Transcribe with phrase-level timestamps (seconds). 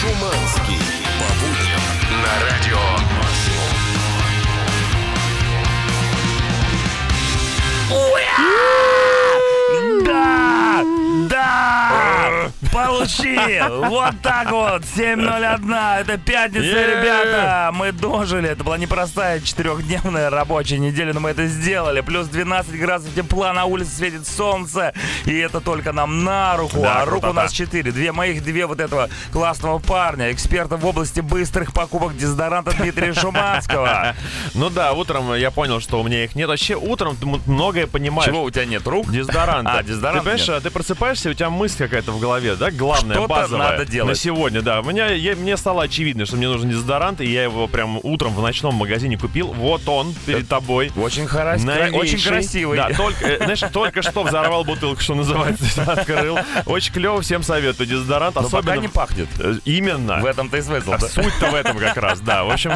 [0.00, 0.78] Шуманский.
[1.18, 1.82] По будням
[2.22, 2.78] на радио
[3.16, 3.78] «Максимум».
[12.72, 13.38] Получи!
[13.68, 14.82] Вот так вот!
[14.82, 16.00] 7.01.
[16.00, 17.00] Это пятница, Yeah!
[17.00, 17.70] ребята!
[17.72, 18.48] Мы дожили.
[18.48, 22.00] Это была непростая четырехдневная рабочая неделя, но мы это сделали.
[22.00, 24.92] Плюс 12 градусов тепла, на улице светит солнце.
[25.24, 26.80] И это только нам на руку.
[26.80, 27.90] Да, а рук у нас четыре.
[27.92, 30.30] Две моих, две вот этого классного парня.
[30.32, 34.14] Эксперта в области быстрых покупок дезодоранта Дмитрия Шуманского.
[34.54, 36.48] Ну да, утром я понял, что у меня их нет.
[36.48, 38.28] Вообще, утром ты многое понимаешь.
[38.28, 39.10] Чего у тебя нет рук?
[39.10, 39.78] Дезодоранта.
[39.78, 43.16] А, дезодоранта Ты понимаешь, а ты просыпаешься, у тебя мысль какая-то в голове, да, главная,
[43.16, 43.70] Что-то базовая.
[43.70, 44.08] надо делать.
[44.10, 44.80] На сегодня, да.
[44.80, 48.34] У меня, я- мне стало очевидно, что мне нужен дезодорант, и я его прям утром
[48.34, 49.48] в ночном магазине купил.
[49.48, 50.90] Вот он перед тобой.
[50.96, 51.64] Очень хорошо.
[51.94, 52.76] Очень красивый.
[52.76, 56.38] Да, только, э, знаешь, только что взорвал бутылку, что называется, открыл.
[56.66, 57.86] Очень клево, всем советую.
[57.86, 58.62] Дезодорант, Но особенно...
[58.62, 59.28] пока не пахнет.
[59.38, 60.18] Э, Именно.
[60.20, 60.92] В этом-то и смысл.
[60.92, 61.08] А да?
[61.08, 62.44] Суть-то в этом как раз, да.
[62.44, 62.72] В общем,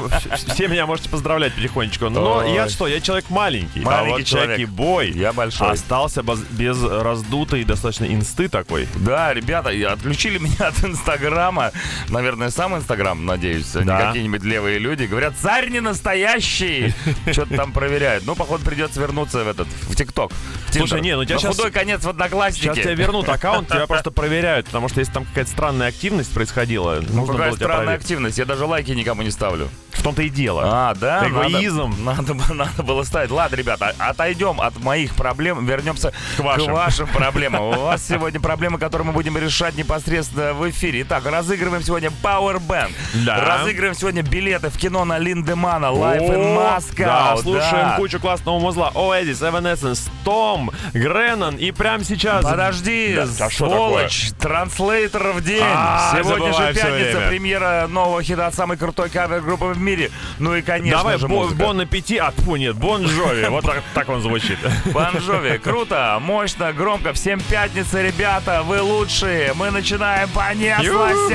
[0.55, 2.09] все меня можете поздравлять потихонечку.
[2.09, 2.53] Но Ой.
[2.55, 3.81] я что, я человек маленький.
[3.83, 4.51] а Маленький вот человек.
[4.53, 5.71] Чаки Бой Я большой.
[5.71, 8.89] остался без, раздутой и достаточно инсты такой.
[8.95, 11.73] Да, ребята, и отключили меня от Инстаграма.
[12.09, 14.07] Наверное, сам Инстаграм, надеюсь, а не Да.
[14.09, 15.05] какие-нибудь левые люди.
[15.05, 16.95] Говорят, царь не настоящий.
[17.33, 18.25] Что-то там проверяют.
[18.27, 20.33] Ну, походу, придется вернуться в этот, в ТикТок.
[20.71, 22.63] Слушай, не, ну тебя щас- худой конец в Одноклассники.
[22.65, 27.01] Сейчас тебя вернут аккаунт, тебя просто проверяют, потому что если там какая-то странная активность происходила,
[27.09, 28.39] Ну, нужно какая странная активность.
[28.39, 29.69] Я даже лайки никому не ставлю.
[29.93, 30.63] В том-то и дело.
[30.65, 31.29] А, да?
[31.29, 31.95] Эгоизм.
[32.05, 33.31] Надо, надо, надо было ставить.
[33.31, 36.73] Ладно, ребята, отойдем от моих проблем, вернемся К вашим.
[36.73, 37.63] вашим проблемам.
[37.63, 41.03] У вас сегодня проблемы, которые мы будем решать непосредственно в эфире.
[41.03, 42.93] Итак, разыгрываем сегодня Powerbank.
[43.25, 43.45] Да.
[43.59, 47.05] Разыгрываем сегодня билеты в кино на Линдемана Life in Moscow.
[47.05, 47.97] Да, слушаем Да.
[47.97, 48.91] кучу классного музла.
[48.95, 51.57] Oasis, Evanescence, Том, Греннон.
[51.57, 52.45] И прямо сейчас...
[52.45, 55.63] Подожди, Да, а сволочь, транслейтер в день.
[55.65, 60.11] А, Сегодня же пятница, премьера нового хита от самой крутой кавер-группы в мире.
[60.39, 61.47] Ну и, конечно Давай, же, бо.
[61.49, 63.47] Бон Аппети, а, тьфу, нет, Бон Джови.
[63.49, 64.59] Вот так, так он звучит.
[64.93, 67.13] Бонжови, круто, мощно, громко.
[67.13, 69.52] Всем пятница, ребята, вы лучшие.
[69.55, 71.33] Мы начинаем понеслась.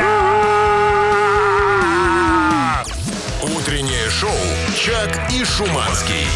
[3.43, 4.31] Утреннее шоу
[4.75, 6.27] «Чак и Шуманский».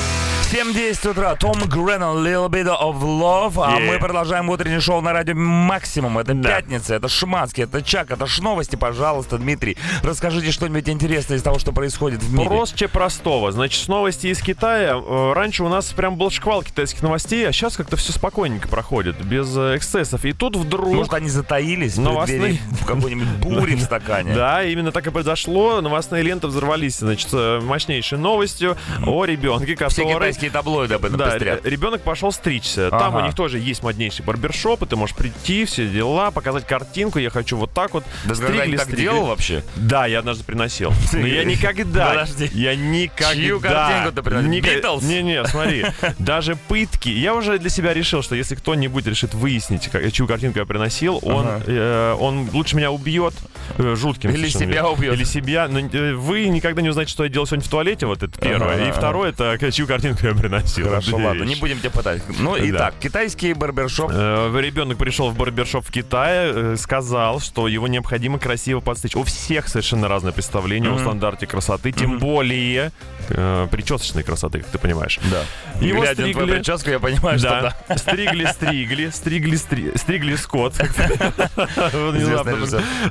[0.51, 1.35] 7.10 утра.
[1.35, 3.53] Том Греннон, Little Bit of Love.
[3.63, 3.87] А Yeah.
[3.87, 6.17] мы продолжаем утреннее шоу на радио Максимум.
[6.19, 6.49] Это Да.
[6.49, 8.75] пятница, это Шуманский, это Чак, это ж новости.
[8.75, 12.49] Пожалуйста, Дмитрий, расскажите что-нибудь интересное из того, что происходит в мире.
[12.49, 13.53] Проще простого.
[13.53, 14.95] Значит, новости из Китая.
[15.01, 19.23] Э, Раньше у нас прям был шквал китайских новостей, а сейчас как-то все спокойненько проходит,
[19.23, 20.25] без э, эксцессов.
[20.25, 20.93] И тут вдруг...
[20.93, 24.33] Может, они затаились Новостные- в какой-нибудь буре в стакане?
[24.35, 25.79] Да, именно так и произошло.
[25.79, 28.75] Новостные ленты взорвались, значит, э, мощнейшей новостью
[29.05, 30.40] о ребенке, который...
[30.41, 31.65] китайские таблоиды об этом Да, пестрят.
[31.65, 32.89] ребенок пошел стричься.
[32.89, 33.17] Там Ага.
[33.17, 37.19] у них тоже есть моднейший барбершоп, и ты можешь прийти, все дела, показать картинку.
[37.19, 38.03] Я хочу вот так вот.
[38.25, 39.03] Да когда-нибудь так стригли.
[39.03, 39.63] делал вообще?
[39.75, 40.93] Да, я однажды приносил.
[41.13, 42.09] Но я никогда...
[42.09, 42.49] Подожди.
[42.53, 43.35] Я никогда...
[43.35, 44.51] Чью картинку ты приносил?
[44.51, 45.03] Beatles?
[45.03, 45.85] Не-не, смотри.
[46.19, 47.09] Даже пытки.
[47.09, 51.45] Я уже для себя решил, что если кто-нибудь решит выяснить, чью картинку я приносил, он,
[51.65, 53.33] э, он лучше меня убьет
[53.77, 54.31] э, жутким.
[54.31, 55.13] Или себя убьет.
[55.13, 55.67] Или себя.
[55.67, 58.89] Но э, вы никогда не узнаете, что я делал сегодня в туалете, вот это первое.
[58.89, 60.87] И второе, это чью картинку я приносил.
[60.87, 61.59] Хорошо, Две ладно, не вещи.
[61.61, 62.21] будем тебя пытать.
[62.39, 62.69] Ну, Да.
[62.69, 64.11] итак, китайский барбершоп.
[64.13, 69.15] Э, Ребенок пришел в барбершоп в Китае, э, сказал, что его необходимо красиво подстричь.
[69.15, 71.03] У всех совершенно разное представление о Мгм.
[71.03, 72.91] стандарте красоты, тем более
[73.29, 75.19] э, причесочной красоты, как ты понимаешь.
[75.31, 75.43] Да.
[75.79, 76.55] Его Глядя на твою стригли.
[76.55, 77.97] прическу, я понимаю, что да.
[77.97, 80.73] Стригли, стригли, стригли, стри- стригли скот.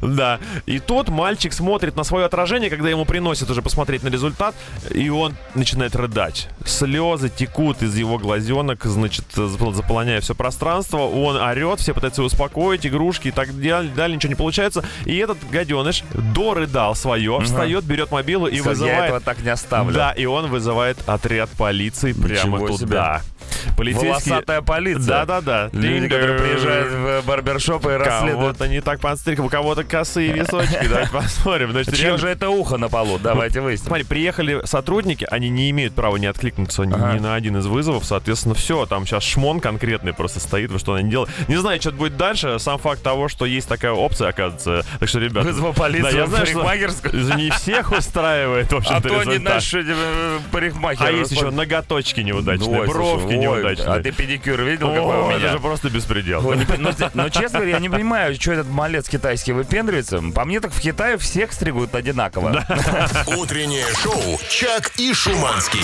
[0.02, 0.38] Да.
[0.66, 4.54] И тот мальчик смотрит на свое отражение, когда ему приносят уже посмотреть на результат,
[4.90, 6.48] и он начинает рыдать.
[6.64, 10.98] Слезы текут из его глазенок, значит, зап- заполоняя все пространство.
[10.98, 14.84] Он орет, все пытаются его успокоить, игрушки и так далее, далее ничего не получается.
[15.04, 16.04] И этот гаденыш
[16.34, 19.94] дорыдал свое, встает, берет мобилу и Всё, Я вызывает этого так не оставлю.
[19.94, 23.22] да, и он вызывает отряд полиции прямо Ничего туда.
[23.76, 24.10] Полицейские...
[24.10, 25.06] Волосатая полиция.
[25.06, 25.70] Да-да-да.
[25.72, 26.88] Люди, которые приезжают
[27.22, 28.38] в барбершопы и расследуют.
[28.40, 30.86] Кого-то не так подстриг, у кого-то косые височки.
[30.88, 31.72] Давайте посмотрим.
[31.72, 33.18] Значит, Чье реально- же это ухо на полу?
[33.18, 33.86] Давайте выясним.
[33.86, 37.14] Смотри, приехали сотрудники, они не имеют права не откликнуться ни- Ага.
[37.14, 40.94] ни на один из вызовов, соответственно, все, там сейчас шмон конкретный просто стоит, во что
[40.94, 41.30] они делают.
[41.48, 44.84] Не знаю, что будет дальше, сам факт того, что есть такая опция, оказывается.
[44.98, 45.46] Так что, ребята...
[45.48, 49.54] Вызвал полицию да, я знаю, что не всех устраивает, в А общем-то, то не результат.
[49.54, 51.06] наш э, парикмахер.
[51.06, 53.88] А есть еще ноготочки неудачные, бровки ой, неудачные.
[53.88, 55.52] А ты педикюр видел, какой у О, это меня?
[55.52, 56.46] же просто беспредел.
[56.46, 60.20] Ой, не пон- Но, но, честно говоря, я не понимаю, что этот малец китайский выпендривается.
[60.34, 62.64] По мне так в Китае всех стригут одинаково.
[63.36, 65.80] Утреннее шоу «Чак и Шуманский».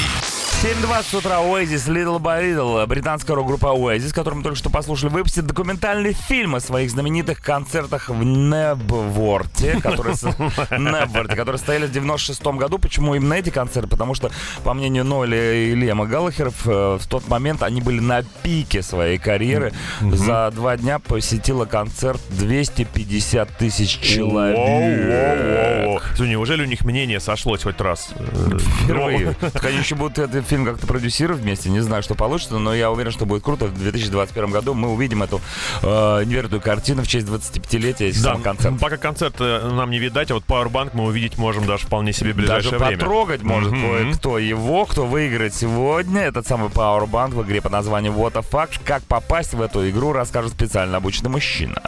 [0.67, 5.47] 7.20 утра Oasis Little by Little, британская рок-группа Oasis, которую мы только что послушали, выпустит
[5.47, 10.17] документальный фильм о своих знаменитых концертах в Небворте, которые,
[10.73, 12.79] Небворте, которые стояли в 96 году.
[12.81, 13.89] Почему именно эти концерты?
[13.91, 14.33] Потому что,
[14.65, 19.19] по мнению Ноэля и Лема Галлахеров, э, в тот момент они были на пике своей
[19.19, 19.73] карьеры.
[20.01, 24.57] За два дня посетила концерт 250 тысяч человек.
[24.57, 26.01] Воу-воу-воу.
[26.17, 28.09] Слушай, Неужели у них мнение сошлось хоть раз?
[28.17, 29.37] Э, Впервые.
[29.53, 31.69] Так они еще будут этот фильм как-то продюсировать вместе.
[31.69, 33.67] Не знаю, что получится, но я уверен, что будет круто.
[33.67, 35.41] В 2021 году мы увидим эту
[35.83, 38.81] э, невероятную картину в честь 25-летия Да, сам концерт.
[38.81, 42.33] пока концерт э, нам не видать, а вот Powerbank мы увидеть можем даже вполне себе
[42.33, 42.97] в Даже ближайшее время.
[42.99, 43.83] потрогать может Мгм.
[43.83, 48.81] кое-кто его, кто выиграет сегодня этот самый Powerbank в игре под названием What the Fuck.
[48.85, 51.83] Как попасть в эту игру, расскажет специально обученный мужчина.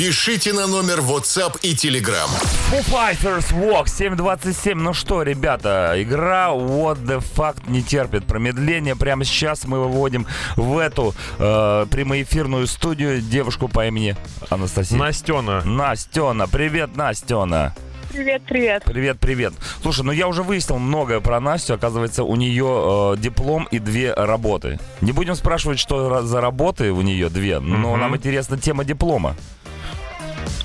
[0.00, 2.26] Пишите на номер WhatsApp и Telegram.
[2.72, 4.72] Foo Fighters Walk 7.27.
[4.74, 8.96] Ну что, ребята, игра What the Fuck не терпит промедления.
[8.96, 10.26] Прямо сейчас мы выводим
[10.56, 14.16] в эту э, прямоэфирную студию девушку по имени
[14.48, 14.96] Анастасия.
[14.96, 15.60] Настена.
[15.66, 16.48] Настена.
[16.48, 17.74] Привет, Настена.
[18.10, 18.82] Привет, привет.
[18.86, 19.52] Привет, привет.
[19.82, 21.74] Слушай, ну я уже выяснил многое про Настю.
[21.74, 24.80] Оказывается, у нее э, диплом и две работы.
[25.02, 28.00] Не будем спрашивать, что за работы у нее две, но Мгм.
[28.00, 29.36] нам интересна тема диплома.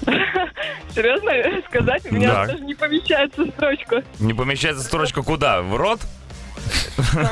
[0.93, 2.05] Серьезно сказать?
[2.09, 2.45] У меня Да.
[2.47, 3.95] даже не помещается строчку.
[4.19, 5.61] Не помещается строчка куда?
[5.61, 5.99] В рот?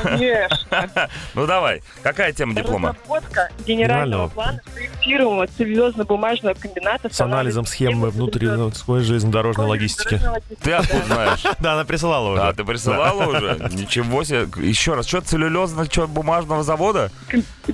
[0.02, 0.58] Конечно.
[1.34, 2.90] Ну давай, какая тема диплома?
[2.90, 4.28] Разработка Генерального.
[4.28, 10.20] плана проектируемого целлюлозно-бумажного комбината С анализом схемы внутренней железнодорожной логистики.
[10.62, 11.42] Ты откуда знаешь?
[11.60, 12.42] Да, она присылала уже.
[12.42, 13.68] А, ты присылала уже?
[13.72, 14.46] Ничего себе.
[14.66, 17.10] Еще раз, что, целлюлезно, что, бумажного завода?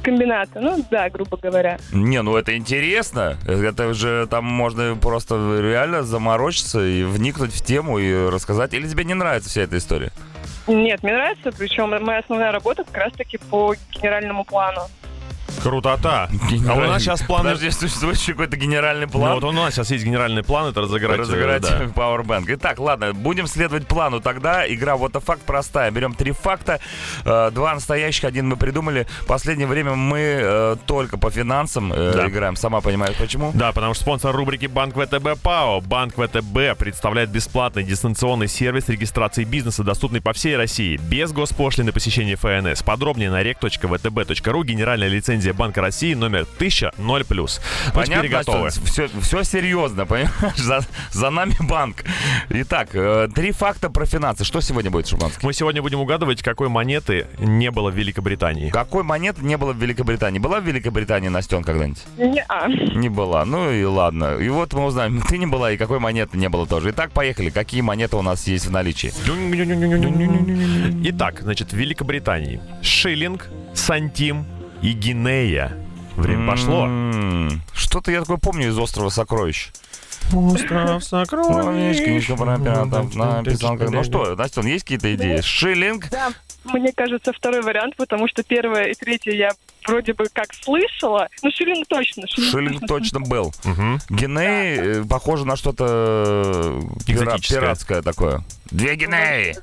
[0.02, 1.78] Комбината, ну да, грубо говоря.
[1.92, 3.36] Не, ну это интересно.
[3.46, 8.74] Это же там можно просто реально заморочиться и вникнуть в тему и рассказать.
[8.74, 10.12] Или тебе не нравится вся эта история?
[10.70, 14.82] Нет, мне нравится, причем моя основная работа как раз-таки по генеральному плану.
[15.62, 16.28] Крутота.
[16.68, 17.44] А у нас сейчас планы...
[17.50, 19.34] Подожди, существует еще какой-то генеральный Ну, план?
[19.34, 21.16] вот у нас сейчас есть генеральный план, это разыграть...
[21.18, 21.84] э, разыграть да.
[21.94, 22.44] Powerbank.
[22.48, 24.20] Итак, ладно, будем следовать плану.
[24.20, 25.90] Тогда игра вот the факт простая.
[25.90, 26.80] Берем три факта,
[27.24, 29.06] э, два настоящих, один мы придумали.
[29.26, 32.28] Последнее время мы э, только по финансам э, Да.
[32.28, 32.56] играем.
[32.56, 33.50] Сама понимаешь, почему?
[33.54, 35.80] Да, потому что спонсор рубрики Банк ВТБ ПАО.
[35.80, 42.36] Банк ВТБ представляет бесплатный дистанционный сервис регистрации бизнеса, доступный по всей России, без госпошлины посещения
[42.36, 42.82] ФНС.
[42.82, 44.64] Подробнее на rec.vtb.ru.
[44.64, 47.60] Генеральная лицензия Банка России номер 1000 0+.
[47.94, 48.70] Мы теперь готовы.
[48.70, 50.30] Все, все серьезно, понимаешь?
[50.56, 50.80] За,
[51.10, 52.04] за нами банк.
[52.48, 54.44] Итак, э, три факта про финансы.
[54.44, 55.46] Что сегодня будет, Шуманский?
[55.46, 58.70] Мы сегодня будем угадывать, какой монеты не было в Великобритании.
[58.70, 60.38] Какой монеты не было в Великобритании?
[60.38, 62.02] Была в Великобритании Настен когда-нибудь?
[62.18, 62.68] Не-а.
[62.68, 63.44] Не была.
[63.44, 64.36] Ну и ладно.
[64.36, 66.90] И вот мы узнаем, ты не была и какой монеты не было тоже.
[66.90, 67.50] Итак, поехали.
[67.50, 69.12] Какие монеты у нас есть в наличии?
[71.08, 74.46] Итак, значит, в Великобритании шиллинг, сантим
[74.82, 75.72] и гинея.
[76.16, 76.86] Время пошло.
[77.74, 79.70] Что-то я такое помню из острова сокровищ.
[80.32, 85.40] Остров Книжка, книжка про пиратов, написал как- Ну что, Настен, есть какие-то идеи?
[85.40, 86.08] Шиллинг?
[86.10, 86.28] Да,
[86.64, 89.50] мне кажется, второй вариант, потому что первое и третье я
[89.88, 91.26] вроде бы как слышала.
[91.42, 92.24] Ну, шиллинг точно.
[92.28, 93.52] Шиллинг точно был.
[93.64, 93.98] Мгм.
[94.10, 98.44] Гинеи э, похоже на что-то э, пира- пиратское такое.
[98.70, 99.56] Две гинеи!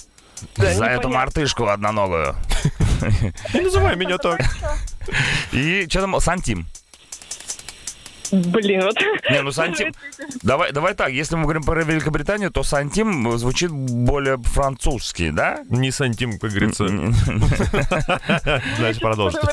[0.55, 0.99] Да, За непонятно.
[0.99, 2.35] эту мартышку одноногую.
[3.53, 4.39] Не называй меня так.
[5.51, 6.19] И что там?
[6.19, 6.67] Сантим.
[8.31, 8.97] Блин, вот.
[9.30, 9.94] Не, ну сантим...
[10.42, 15.63] Давай, давай так, если мы говорим про Великобританию, то сантим звучит более французский, да?
[15.69, 16.87] Не сантим, как говорится.
[18.80, 19.47] Дальше продолжите.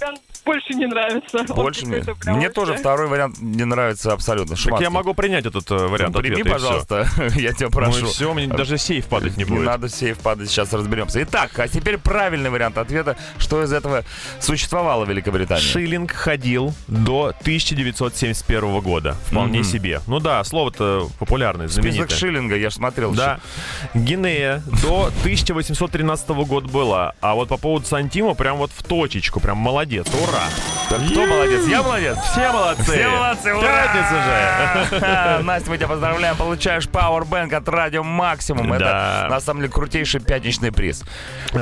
[0.44, 1.42] Больше не нравится.
[1.54, 2.02] Больше мне.
[2.26, 4.56] Мне тоже второй вариант не нравится абсолютно.
[4.56, 6.52] Так я могу принять этот э, вариант Прими, ответа, и всё.
[6.52, 7.08] пожалуйста,
[7.40, 8.06] я тебя Ну прошу.
[8.06, 9.64] и все, мне даже сейф падать не Не будет.
[9.66, 11.22] надо в сейф падать, сейчас разберемся.
[11.22, 13.16] Итак, а теперь правильный вариант ответа.
[13.38, 14.04] Что из этого
[14.40, 15.62] существовало в Великобритании?
[15.62, 19.16] Шиллинг ходил до 1971 года.
[19.26, 19.68] Вполне Мгм.
[19.68, 20.00] себе.
[20.06, 22.16] Ну да, слово-то популярное, Список знаменитое.
[22.18, 23.12] шиллинга, я же смотрел.
[23.12, 23.40] Да.
[23.94, 27.14] Гинея до 1813 года была.
[27.20, 29.40] А вот по поводу сантима прям вот в точечку.
[29.40, 30.06] Прям молодец.
[30.08, 30.33] Ура.
[30.90, 31.66] Так кто молодец?
[31.66, 32.18] Я молодец?
[32.30, 32.82] Все молодцы.
[32.82, 33.68] Все молодцы, ура!
[33.68, 35.00] Пятница
[35.40, 35.42] же.
[35.44, 36.36] Настя, мы тебя поздравляем.
[36.36, 38.72] Получаешь Powerbank от Радио Максимум.
[38.72, 41.02] Это, на самом деле, крутейший пятничный приз.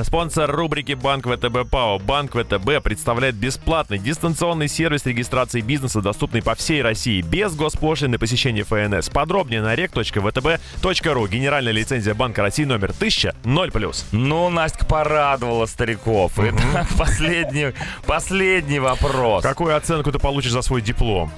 [0.02, 1.98] Спонсор рубрики Банк ВТБ ПАО.
[1.98, 8.64] Банк ВТБ представляет бесплатный дистанционный сервис регистрации бизнеса, доступный по всей России, без госпошлины посещения
[8.64, 9.08] ФНС.
[9.08, 11.28] Подробнее на rec.vtb.ru.
[11.28, 14.04] Генеральная лицензия Банка России номер 1000 0+.
[14.12, 16.32] Ну, Настя порадовала стариков.
[16.38, 17.72] Итак, последний,
[18.06, 19.42] последний вопрос.
[19.42, 21.30] Какую оценку ты получишь за свой диплом?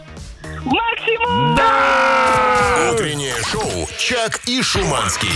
[0.64, 1.58] Максимум!
[2.92, 5.28] Утреннее шоу «Чак и Шуманский».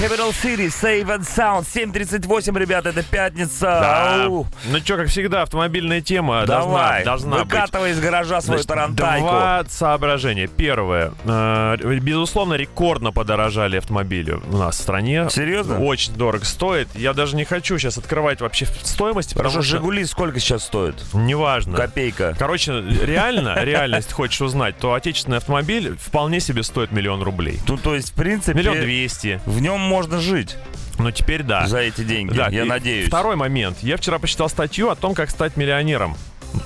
[0.00, 1.64] Capital City, Save and Sound.
[1.64, 3.60] 7.38, ребята, это пятница.
[3.66, 4.24] Да.
[4.24, 4.46] Ау.
[4.66, 7.52] Ну что, как всегда, автомобильная тема Давай, должна, должна быть.
[7.52, 9.26] выкатывай из гаража свою Значит, тарантайку.
[9.26, 10.48] Два соображения.
[10.48, 11.12] Первое.
[11.24, 15.28] Э, Безусловно, рекордно подорожали автомобили у нас в стране.
[15.30, 15.78] Серьезно?
[15.78, 16.88] Очень дорого стоит.
[16.94, 20.96] Я даже не хочу сейчас открывать вообще стоимость, Хорошо, потому что Жигули сколько сейчас стоит?
[21.12, 21.76] неважно.
[21.76, 22.34] Копейка.
[22.38, 27.60] Короче, реально, реально, если хочешь узнать, то отечественный автомобиль вполне себе стоит миллион рублей.
[27.68, 29.40] Ну, то есть, в принципе, Миллион двести.
[29.46, 30.56] в нем можно жить
[30.98, 31.66] Но теперь да.
[31.66, 33.08] за эти деньги, Да, я и надеюсь.
[33.08, 33.78] Второй момент.
[33.82, 36.16] Я вчера почитал статью о том, как стать миллионером.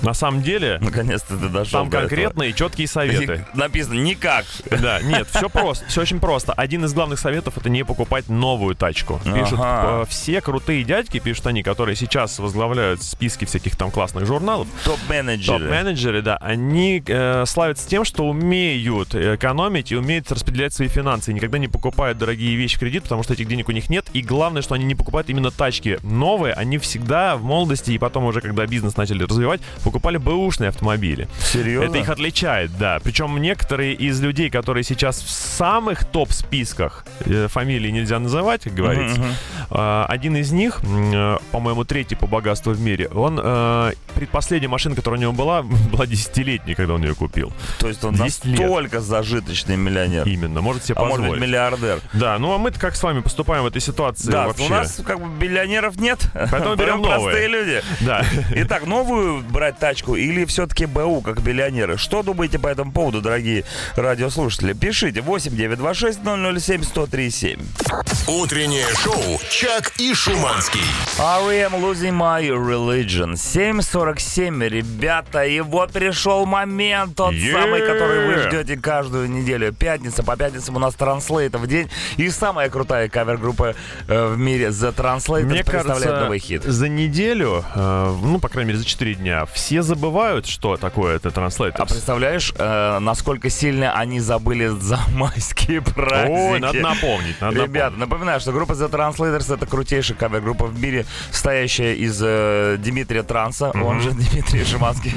[0.01, 2.09] На самом деле, Наконец-то ты дошел там до этого.
[2.09, 3.45] конкретные и четкие советы.
[3.53, 4.45] Написано никак.
[4.69, 6.53] Да, нет, все просто, все очень просто.
[6.53, 9.19] Один из главных советов это не покупать новую тачку.
[9.23, 10.03] Пишут Ага.
[10.03, 14.67] э, все крутые дядьки, пишут они, которые сейчас возглавляют списки всяких там классных журналов.
[14.85, 15.59] Топ-менеджеры.
[15.59, 21.31] Топ-менеджеры, да, они э, славятся тем, что умеют экономить и умеют распределять свои финансы.
[21.31, 24.05] И никогда не покупают дорогие вещи в кредит, потому что этих денег у них нет.
[24.13, 26.53] И главное, что они не покупают именно тачки новые.
[26.53, 31.27] Они всегда в молодости и потом уже, когда бизнес начали развивать, покупали бэушные автомобили.
[31.39, 31.87] Серьезно?
[31.89, 32.99] Это их отличает, да.
[33.03, 39.19] Причем некоторые из людей, которые сейчас в самых топ-списках, э, фамилии нельзя называть, как говорится,
[39.19, 39.35] Мгм, мгм.
[39.71, 44.95] э, один из них, э, по-моему, третий по богатству в мире, он, э, предпоследняя машина,
[44.95, 47.51] которая у него была, была десятилетней, когда он ее купил.
[47.79, 48.59] То есть он 10 лет.
[48.59, 50.27] настолько зажиточный миллионер.
[50.27, 51.41] Именно, может себе А может быть позволить.
[51.43, 51.99] миллиардер.
[52.13, 54.65] Да, ну а мы-то как с вами поступаем в этой ситуации Да, вообще?
[54.65, 56.19] у нас как бы миллионеров нет.
[56.33, 57.19] Поэтому берем новые.
[57.21, 57.81] простые люди.
[58.01, 58.23] Да.
[58.55, 61.97] Итак, новую брать тачку или все-таки БУ, как миллионеры?
[61.97, 63.63] Что думаете по этому поводу, дорогие
[63.95, 64.73] радиослушатели?
[64.73, 67.59] Пишите 8 926 007 1037.
[68.27, 70.81] Утреннее шоу «Чак и Шуманский».
[71.19, 71.75] R.E.M.
[71.75, 73.33] Losing My Religion.
[73.33, 77.53] 7.47, ребята, и вот пришел момент, тот Yeah!
[77.53, 79.73] самый, который вы ждете каждую неделю.
[79.73, 81.89] Пятница, по пятницам у нас Translate в день.
[82.17, 83.75] И самая крутая кавер-группа
[84.07, 86.63] э, в мире The Translate Мне представляет кажется, новый хит.
[86.63, 91.31] за неделю, э, ну, по крайней мере, за 4 дня, все забывают, что такое это
[91.31, 91.81] транслейтер.
[91.81, 96.51] А представляешь, э, насколько сильно они забыли за майские праздники?
[96.51, 101.05] Ой, надо напомнить, надо Ребята, напоминаю, что группа The Translators это крутейшая кавер-группа в мире,
[101.31, 105.13] состоящая из э, Дмитрия Транса, он же Дмитрий Шиманский,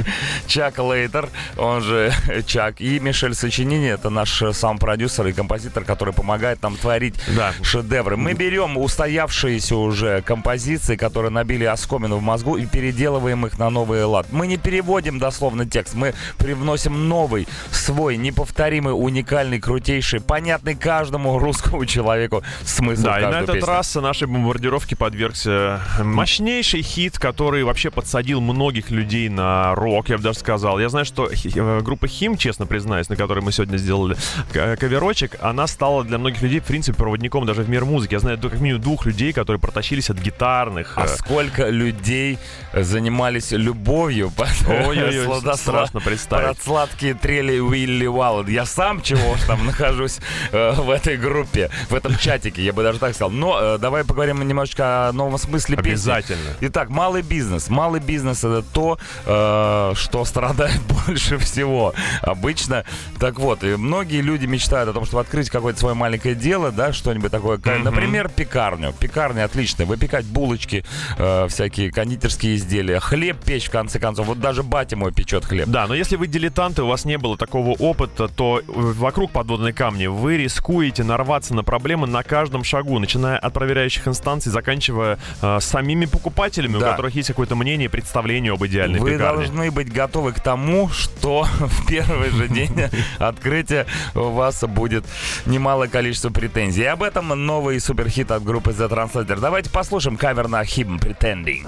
[0.47, 1.29] Чак Лейтер,
[1.59, 2.11] он же
[2.47, 7.15] Чак, и Мишель Сочинини, это наш э, сам продюсер и композитор, который помогает нам творить
[7.37, 7.53] Да.
[7.63, 8.17] шедевры.
[8.17, 14.03] Мы берем устоявшиеся уже композиции, которые набили оскомину в мозгу, и переделываем их на новый
[14.05, 14.30] лад.
[14.33, 21.85] Мы не переводим дословно текст, мы привносим новый, свой, неповторимый, уникальный, крутейший, понятный каждому русскому
[21.87, 23.69] человеку смысл Да, и на этот песни.
[23.69, 30.23] раз нашей бомбардировке подвергся мощнейший хит, который вообще подсадил многих людей на рок, я бы
[30.23, 30.79] даже сказал.
[30.79, 34.17] Я знаю, что э, группа Хим, честно признаюсь, на которой мы сегодня сделали
[34.53, 38.15] к- каверочек, она стала для многих людей, в принципе, проводником даже в мир музыки.
[38.15, 40.95] Я знаю как минимум двух людей, которые протащились от гитарных.
[40.97, 42.39] А э, сколько людей
[42.75, 44.20] занимались любовью
[44.69, 46.57] Ой-ой-ой, страшно представить.
[46.57, 48.49] под сладкие трели Уилли Уаллет.
[48.49, 50.19] Я сам чего ж там нахожусь
[50.53, 53.31] э, в этой группе, в этом чатике, я бы даже так сказал.
[53.31, 55.91] Но э, давай поговорим немножечко о новом смысле песни.
[55.91, 56.50] Обязательно.
[56.61, 57.69] Итак, малый бизнес.
[57.69, 62.85] Малый бизнес это то, э, что страдает больше всего обычно.
[63.19, 67.31] Так вот, многие люди мечтают о том, чтобы открыть какое-то свое маленькое дело, да, что-нибудь
[67.31, 67.59] такое.
[67.59, 68.93] Например, пекарню.
[68.93, 69.87] Пекарня отличная.
[69.87, 70.85] Выпекать булочки,
[71.19, 74.26] э, всякие кондитерские изделия, хлеб печь, в конце концов.
[74.26, 75.69] Вот даже батя мой печет хлеб.
[75.69, 79.73] Да, но если вы дилетанты, у вас не было такого опыта, то э, вокруг подводной
[79.73, 85.59] камни вы рискуете нарваться на проблемы на каждом шагу, начиная от проверяющих инстанций, заканчивая э,
[85.61, 86.90] самими покупателями, у Да.
[86.92, 89.38] которых есть какое-то мнение, представление об идеальной Вы пекарне.
[89.47, 92.75] должны быть готовы к тому, что в первый же день
[93.19, 95.04] открытия у вас будет
[95.47, 96.83] немалое количество претензий.
[96.83, 99.38] И об этом новый суперхит от группы The Translator.
[99.40, 101.66] Давайте послушаем кавер на Him Pretending.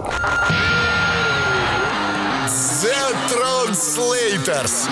[2.82, 4.88] The Translators.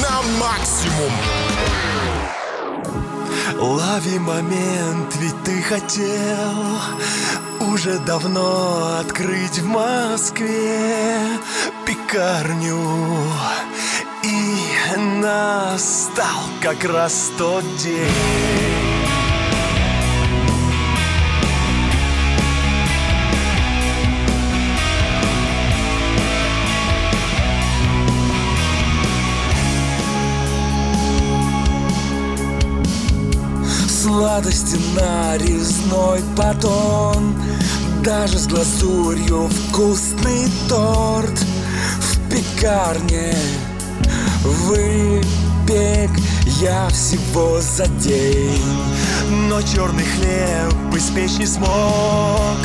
[0.00, 1.12] На максимум.
[3.58, 6.78] Лови момент, ведь ты хотел
[7.70, 11.18] уже давно открыть в Москве
[11.84, 12.80] пекарню.
[14.22, 18.87] И настал как раз тот день.
[34.18, 37.40] Сладости нарезной батон
[38.02, 41.38] Даже с глазурью вкусный торт
[42.00, 43.36] В пекарне.
[44.42, 46.10] Выпек
[46.60, 48.82] я всего за день
[49.48, 52.58] Но черный хлеб испечь не смог.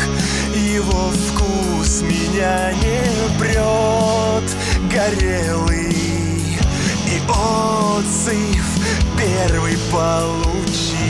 [0.56, 4.56] Его вкус меня не прет
[4.92, 5.96] Горелый
[7.06, 8.66] и отзыв
[9.16, 11.03] первый получил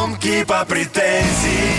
[0.00, 1.74] В нем кипа претензий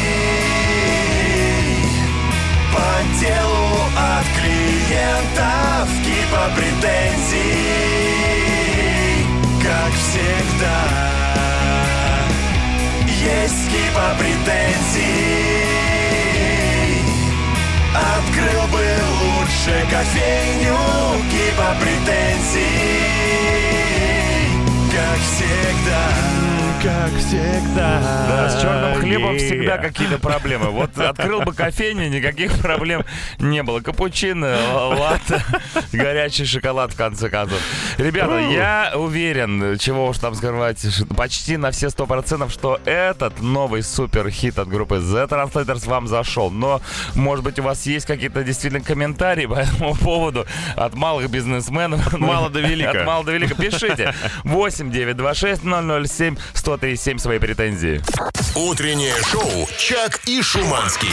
[2.71, 7.65] по делу от клиентов Кипа претензий.
[9.63, 10.79] Как всегда
[13.07, 15.55] Есть кипа претензий.
[17.95, 18.85] Открыл бы
[19.19, 20.77] лучше кофейню
[21.31, 22.91] Кипа претензий.
[24.91, 26.40] Как всегда
[26.83, 28.01] как всегда.
[28.27, 30.69] Да, с черным хлебом всегда какие-то проблемы.
[30.69, 33.03] Вот открыл бы кофейню, никаких проблем
[33.39, 33.81] не было.
[33.81, 35.43] Капучино, латте,
[35.91, 37.59] горячий шоколад, в конце концов.
[37.97, 40.83] Ребята, я уверен, чего уж там скрывать,
[41.15, 46.07] почти на все сто процентов, что этот новый супер хит от группы The Translators вам
[46.07, 46.49] зашел.
[46.49, 46.81] Но,
[47.15, 50.45] может быть, у вас есть какие-то действительно комментарии по этому поводу
[50.75, 52.17] от малых бизнесменов.
[52.17, 53.01] мала до велика.
[53.01, 53.55] От мала до велика.
[53.55, 54.13] Пишите.
[54.43, 56.37] 8 926 007
[56.77, 58.01] 137 свои претензии.
[58.55, 61.09] Утреннее шоу «Чак и Шуманский».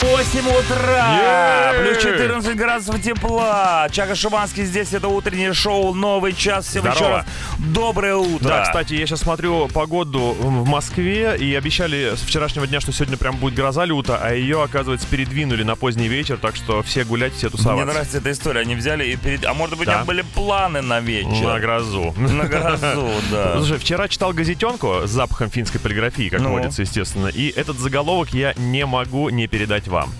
[0.00, 1.72] 8 утра!
[1.78, 1.94] Е-е-е!
[1.94, 3.86] Плюс 14 градусов тепла.
[3.90, 4.92] Чака Шуманский здесь.
[4.92, 5.94] Это утреннее шоу.
[5.94, 6.66] Новый час.
[6.66, 7.24] Всем еще раз
[7.58, 8.48] доброе утро.
[8.48, 13.16] Да, кстати, я сейчас смотрю погоду в Москве, и обещали с вчерашнего дня, что сегодня
[13.16, 17.32] прям будет гроза люта, а ее, оказывается, передвинули на поздний вечер, так что все гулять,
[17.34, 17.92] все Мне тусоваться.
[17.94, 18.60] нравится эта история.
[18.60, 19.46] Они взяли и перед...
[19.46, 19.98] А может быть, у Да.
[19.98, 21.44] них были планы на вечер?
[21.46, 22.12] На грозу.
[22.18, 23.54] На грозу, да.
[23.56, 26.50] Слушай, вчера читал газетенку с запахом финской полиграфии, как Ну?
[26.50, 30.12] водится, естественно, и этот заголовок я не могу не передать вам.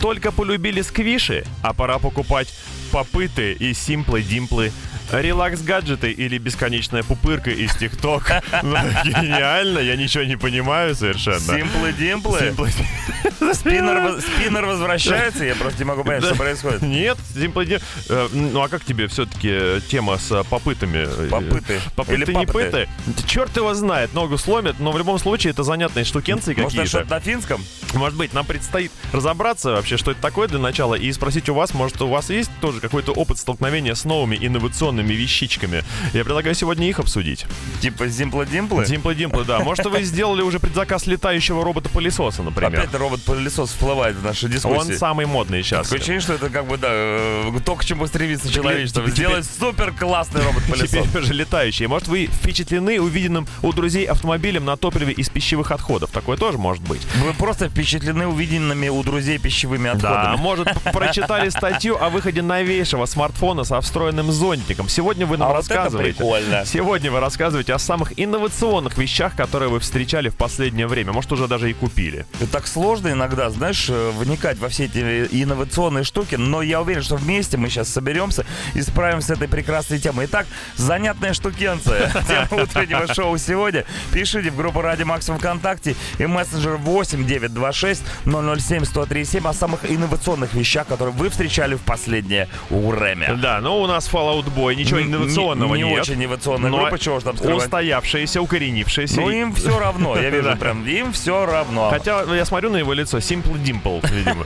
[0.00, 2.48] Только полюбили сквиши, а пора покупать
[2.90, 4.72] попыты и симплы-димплы.
[5.12, 8.30] Релакс-гаджеты или бесконечная пупырка из ТикТок.
[8.62, 11.38] Ну, Гениально, я ничего не понимаю совершенно.
[11.40, 12.38] Симплы-димплы.
[12.38, 12.70] Симплы-
[13.54, 15.44] Спиннер, воз- спиннер возвращается.
[15.44, 16.82] Я просто не могу понять, что происходит.
[16.82, 21.06] Нет, Dim- э, Ну а как тебе все-таки тема с э, попытами?
[21.06, 21.80] Э, Попыты.
[21.96, 22.88] Попыты не пыты.
[23.26, 26.04] Черт его знает, ногу сломят, но в любом случае это занятные
[26.52, 26.88] Может, это какие-то.
[26.88, 27.64] что-то на финском?
[27.94, 31.74] Может быть, нам предстоит разобраться вообще, что это такое для начала, и спросить у вас,
[31.74, 35.84] может, у вас есть тоже какой-то опыт столкновения с новыми инновационными вещичками.
[36.12, 37.46] Я предлагаю сегодня их обсудить.
[37.80, 38.84] Типа Зимплы-димплы?
[38.86, 39.60] Димплы-димплы, да.
[39.60, 42.80] Может, вы сделали уже предзаказ летающего робота-пылесоса, например.
[42.80, 44.92] Опять робот-пылесос всплывает в нашей дискуссии.
[44.92, 45.86] Он самый модный сейчас.
[45.86, 49.08] Такое ощущение, что это как бы, да, э, то, к чему стремится человечество.
[49.08, 50.90] Сделать супер классный робот-пылесос.
[51.08, 51.88] Теперь уже летающие.
[51.88, 56.10] Может, вы впечатлены увиденным у друзей автомобилем на топливе из пищевых отходов.
[56.10, 57.00] Такое тоже может быть.
[57.24, 60.36] Вы просто впечатлены увиденными у друзей пищевыми Да, отходами.
[60.36, 64.88] может, п- прочитали статью о выходе новейшего смартфона со встроенным зонтиком.
[64.90, 66.18] Сегодня вы нам А вот рассказываете.
[66.18, 66.64] прикольно.
[66.66, 71.12] Сегодня вы рассказываете о самых инновационных вещах, которые вы встречали в последнее время.
[71.12, 72.26] Может, уже даже и купили.
[72.40, 74.98] Это Так сложно иногда, знаешь, э, вникать во все эти
[75.30, 79.98] инновационные штуки, но я уверен, что вместе мы сейчас соберемся и справимся с этой прекрасной
[80.00, 80.26] темой.
[80.26, 82.10] Итак, занятная штукенция.
[82.28, 83.84] Тема утреннего шоу сегодня.
[84.12, 90.52] Пишите в группу Ради Максимум ВКонтакте и мессенджер 8 926 007 137 о самых инновационных
[90.54, 93.36] вещах, которые вы встречали в последнее время.
[93.36, 96.00] Да, но у нас Fallout Boy, ничего Не- инновационного не, не нет.
[96.02, 97.64] очень инновационная но группа, чего ж там скрывать.
[97.64, 99.20] Устоявшаяся, укоренившаяся.
[99.20, 101.90] Ну им все равно, я вижу прям, им все равно.
[101.90, 104.44] Хотя я смотрю на его лицо, Simple Dimple, видимо.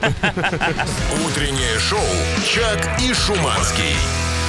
[1.25, 1.99] Утреннее шоу
[2.45, 3.95] «Чак и Шуманский».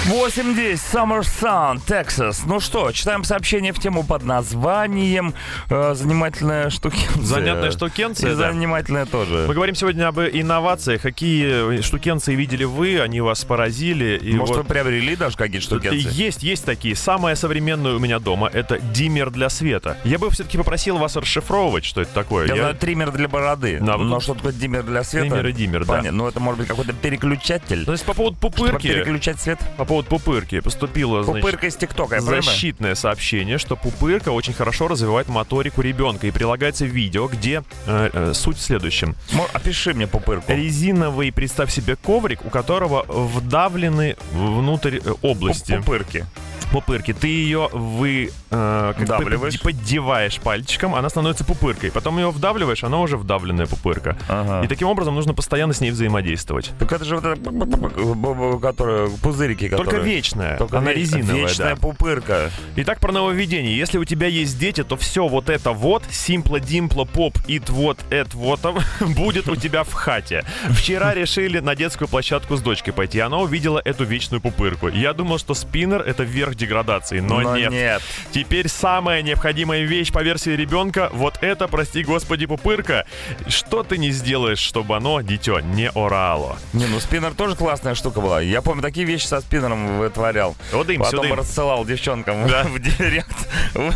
[0.08, 2.42] 8.10, Summer Sun, Texas.
[2.46, 5.34] Ну что, читаем сообщение в тему под названием
[5.68, 7.22] э, «Занимательная штукенция».
[7.24, 8.52] Занятная штукенция, И да.
[8.52, 9.46] занимательная тоже.
[9.48, 11.02] Мы говорим сегодня об инновациях.
[11.02, 14.16] Какие штукенции видели вы, они вас поразили.
[14.22, 16.08] И Может, вот вы приобрели даже какие-то штукенции?
[16.12, 16.94] Есть, есть такие.
[16.94, 19.96] Самое современное у меня дома— это диммер для света.
[20.04, 22.46] Я бы все-таки попросил вас расшифровывать, что это такое.
[22.46, 23.78] Я Я- знаю триммер для бороды.
[23.80, 25.26] Да, но вот что такое диммер для света?
[25.30, 25.94] Триммер и диммер, да.
[25.96, 26.12] Понятно.
[26.18, 27.82] Ну, это может быть какой-то переключатель.
[27.84, 29.58] Ну, если по поводу Чтобы пупырки, переключать свет.
[29.76, 35.28] по поводу пупырки поступило, значит, Пупырка из ТикТока, защитное сообщение, что пупырка очень хорошо развивает
[35.28, 36.26] моторику ребенка.
[36.26, 39.14] И прилагается видео, где э, э, суть в следующем.
[39.32, 40.52] Мо- Опиши мне пупырку.
[40.52, 45.76] Резиновый, представь себе, коврик, у которого вдавлены внутрь э, области.
[45.78, 46.26] Пупырки.
[46.72, 47.12] пупырки.
[47.12, 51.90] Ты ее вы э, как бы поддеваешь пальчиком, она становится пупыркой.
[51.90, 54.16] Потом ее вдавливаешь, она уже вдавленная пупырка.
[54.28, 54.64] Ага.
[54.64, 56.72] И таким образом нужно постоянно с ней взаимодействовать.
[56.78, 59.85] Так это же вот это, которая, пузырики, которые...
[59.90, 61.80] Только вечная, Только она резиновая, Вечная да.
[61.80, 62.50] пупырка.
[62.76, 63.76] Итак, про нововведение.
[63.76, 67.98] Если у тебя есть дети, то все вот это вот, симпла, димпла, поп, ит, вот,
[68.10, 68.60] эт, вот,
[69.00, 70.44] будет у тебя в хате.
[70.70, 74.88] Вчера решили на детскую площадку с дочкой пойти, она увидела эту вечную пупырку.
[74.88, 77.70] Я думал, что спиннер— это верх деградации, но, Но нет.
[77.70, 78.02] нет.
[78.32, 83.06] Теперь самая необходимая вещь по версии ребенка, вот это, прости господи, пупырка.
[83.48, 86.56] Что ты не сделаешь, чтобы оно, дитё, не орало?
[86.72, 88.40] Не, ну спиннер тоже классная штука была.
[88.40, 90.56] Я помню, такие вещи со спиннером вытворял.
[90.72, 91.34] Вот им, Потом им.
[91.34, 92.64] рассылал девчонкам Да.
[92.64, 93.28] в директ
[93.74, 93.92] в,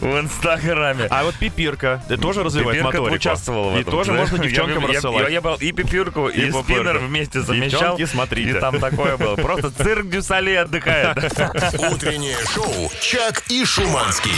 [0.00, 1.06] в инстаграме.
[1.10, 3.16] А вот пипирка, ты тоже развивает Пипирка моторику?
[3.16, 3.92] участвовала в И этом.
[3.92, 4.18] тоже да?
[4.18, 5.22] можно Я- девчонкам я, рассылать.
[5.24, 7.80] Я, я брал и пипирку, и, И спиннер вместе замещал.
[7.96, 8.50] Девчонки, смотрите.
[8.50, 9.36] И там такое было.
[9.36, 11.16] Просто цирк Дюсалей отдыхает.
[11.92, 14.32] Утреннее шоу «Чак и Шуманский».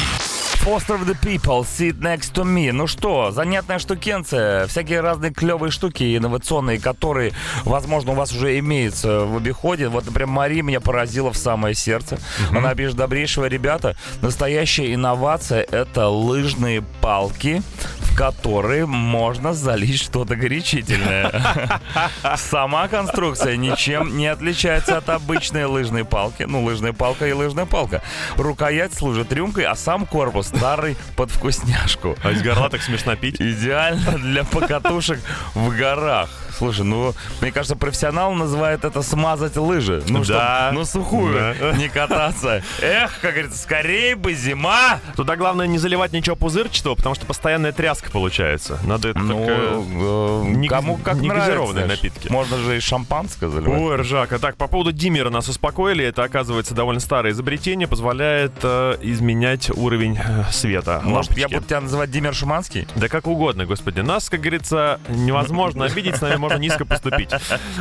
[0.65, 2.73] Foster the people, sit next to me.
[2.73, 4.67] Ну что, занятная штукенция.
[4.67, 7.33] Всякие разные клевые штуки инновационные, которые,
[7.65, 9.87] возможно, у вас уже имеются в обиходе.
[9.89, 12.19] Вот, например, Мария меня поразила в самое сердце.
[12.51, 17.63] Она пишет, добрейшего ребята, настоящая инновация— это лыжные палки,
[18.01, 21.81] в которые можно залить что-то горячительное.
[22.37, 26.43] Сама конструкция ничем не отличается от обычной лыжной палки.
[26.43, 28.03] Ну, лыжная палка и лыжная палка.
[28.37, 32.17] Рукоять служит рюмкой, а сам корпус старый под вкусняшку.
[32.23, 33.41] А из горла так смешно пить.
[33.41, 35.21] Идеально для покатушек
[35.55, 36.31] в горах.
[36.59, 40.03] Слушай, ну, мне кажется, профессионал называет это смазать лыжи.
[40.09, 40.69] Ну, Да.
[40.71, 41.73] чтоб на сухую Да.
[41.73, 42.63] не кататься.
[42.81, 45.01] Эх, как говорится, скорее бы зима.
[45.17, 48.79] Туда главное не заливать ничего пузырчатого, потому что постоянная тряска получается.
[48.85, 49.53] Надо это Ну, только...
[49.53, 51.87] э, не кому как не нравится.
[51.87, 52.29] напитки.
[52.31, 53.81] Можно же и шампанское заливать.
[53.81, 54.39] Ой, ржака.
[54.39, 56.05] Так, по поводу диммера нас успокоили.
[56.05, 57.87] Это, оказывается, довольно старое изобретение.
[57.89, 61.55] Позволяет э, изменять уровень э, света Может, я лампочки.
[61.55, 62.87] буду тебя называть Димер Шуманский?
[62.97, 64.01] Да как угодно, господи.
[64.01, 67.31] Нас, как говорится, невозможно обидеть, с нами можно низко поступить.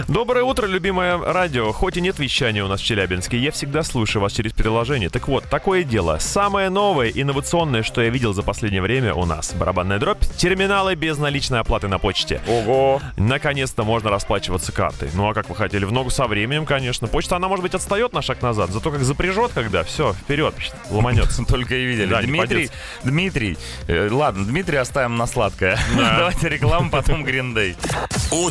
[0.07, 1.71] Доброе утро, любимое радио.
[1.71, 5.09] Хоть и нет вещания у нас в Челябинске, я всегда слушаю вас через приложение.
[5.09, 6.17] Так вот, такое дело.
[6.19, 9.53] Самое новое, инновационное, что я видел за последнее время у нас.
[9.53, 10.23] Барабанная дробь.
[10.37, 12.41] Терминалы без наличной оплаты на почте.
[12.47, 13.01] Ого.
[13.17, 15.09] Наконец-то можно расплачиваться картой.
[15.13, 17.07] Ну а как вы хотели, в ногу со временем, конечно.
[17.07, 20.55] Почта, она, может быть, отстает на шаг назад, зато как запряжет, когда все, вперед,
[20.89, 21.43] ломанется.
[21.47, 22.07] Только и видели.
[22.07, 22.69] Да, Дмитрий,
[23.03, 25.77] Дмитрий, э, ладно, Дмитрий оставим на сладкое.
[25.95, 27.75] Давайте рекламу, потом Гриндей.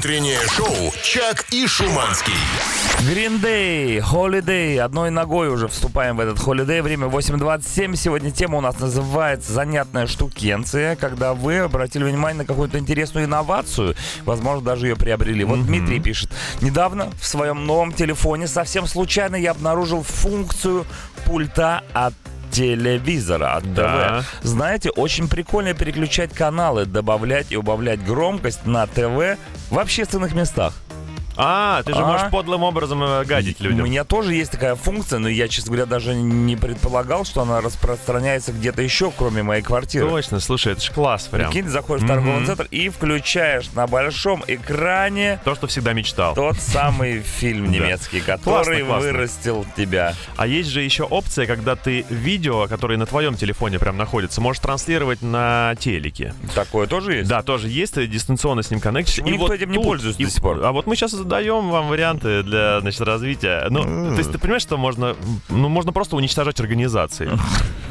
[0.05, 2.35] Утреннее шоу «Чак и Шуманский».
[3.09, 4.79] Гриндей, Holiday.
[4.79, 6.83] Одной ногой уже вступаем в этот Holiday.
[6.83, 7.97] Время 8.27.
[7.97, 13.97] Сегодня тема у нас называется «Занятная штукенция», когда вы обратили внимание на какую-то интересную инновацию,
[14.27, 15.43] возможно, даже ее приобрели.
[15.43, 16.31] Вот Дмитрий пишет.
[16.61, 20.85] Недавно в своем новом телефоне совсем случайно я обнаружил функцию
[21.25, 22.13] пульта от
[22.55, 24.23] телевизора, от Да.
[24.23, 24.45] ТВ.
[24.47, 29.39] Знаете, очень прикольно переключать каналы, добавлять и убавлять громкость на ТВ
[29.75, 30.84] в общественных местах.
[31.37, 32.07] А, ты же А?
[32.07, 33.85] можешь подлым образом э, гадить У людям.
[33.85, 38.53] меня тоже есть такая функция, но я, честно говоря, даже не предполагал, что она распространяется
[38.53, 40.09] где-то еще, кроме моей квартиры.
[40.09, 41.51] Точно, слушай, это ж класс прям.
[41.51, 46.35] Прикинь, заходишь в торговый центр и включаешь на большом экране То, что всегда мечтал.
[46.35, 49.13] тот самый фильм немецкий, который Классно, классно.
[49.13, 50.15] вырастил тебя.
[50.37, 54.61] А есть же еще опция, когда ты видео, которое на твоем телефоне прям находится, можешь
[54.61, 56.35] транслировать на телеке.
[56.55, 57.29] Такое тоже есть?
[57.29, 59.17] Да, тоже есть, ты дистанционно с ним коннектишь.
[59.17, 60.65] Почему никто этим не пользуется до сих пор?
[60.65, 63.67] А вот мы сейчас задаем вам варианты для, значит, развития.
[63.71, 65.17] Ну, то есть ты понимаешь, что можно,
[65.49, 67.31] ну, можно просто уничтожать организации.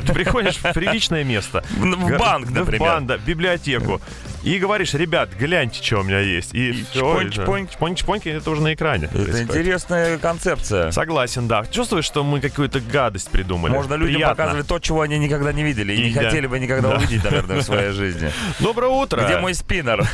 [0.06, 1.64] Ты приходишь в приличное место.
[1.72, 2.82] В банк, например.
[2.82, 4.02] В банк, да, в библиотеку.
[4.44, 6.54] И говоришь, ребят, гляньте, что у меня есть.
[6.54, 9.06] И, И чпонь-чпоньки, это уже на экране.
[9.06, 9.50] Это происходит.
[9.50, 10.92] интересная концепция.
[10.92, 11.64] Согласен, да.
[11.72, 13.72] Чувствуешь, что мы какую-то гадость придумали.
[13.72, 14.36] Можно людям Приятно.
[14.36, 16.24] показывать то, чего они никогда не видели и, не да.
[16.24, 16.98] хотели бы никогда Да.
[16.98, 18.32] увидеть, наверное, в своей жизни.
[18.60, 19.22] Доброе утро.
[19.24, 20.06] Где мой спиннер?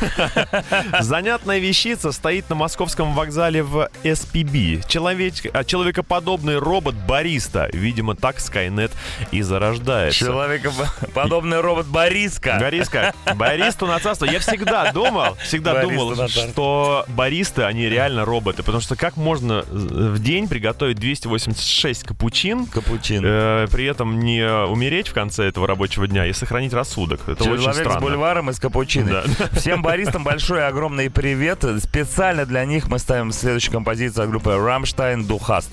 [1.00, 4.86] Занятная вещица стоит на московском вокзале в SPB.
[4.88, 7.68] Человек, а, человекоподобный робот Бариста.
[7.72, 8.92] Видимо, так Skynet
[9.32, 10.18] и зарождается.
[10.18, 12.58] Человекоподобный робот Бориска.
[12.60, 14.24] Бориска, баристу на царство.
[14.26, 18.62] Я всегда думал, всегда думал, что баристы, они реально роботы.
[18.62, 23.22] Потому что как можно э, в день приготовить 286 капучин, Капучин.
[23.24, 27.20] э, при этом не умереть в конце этого рабочего дня и сохранить рассудок?
[27.26, 28.00] Это очень Человек с странно.
[28.00, 29.22] бульваром из капучино.
[29.52, 31.64] Всем баристам большой и огромный привет.
[31.82, 35.70] Специально для них мы ставим следующую композицию от группы Rammstein Духаст.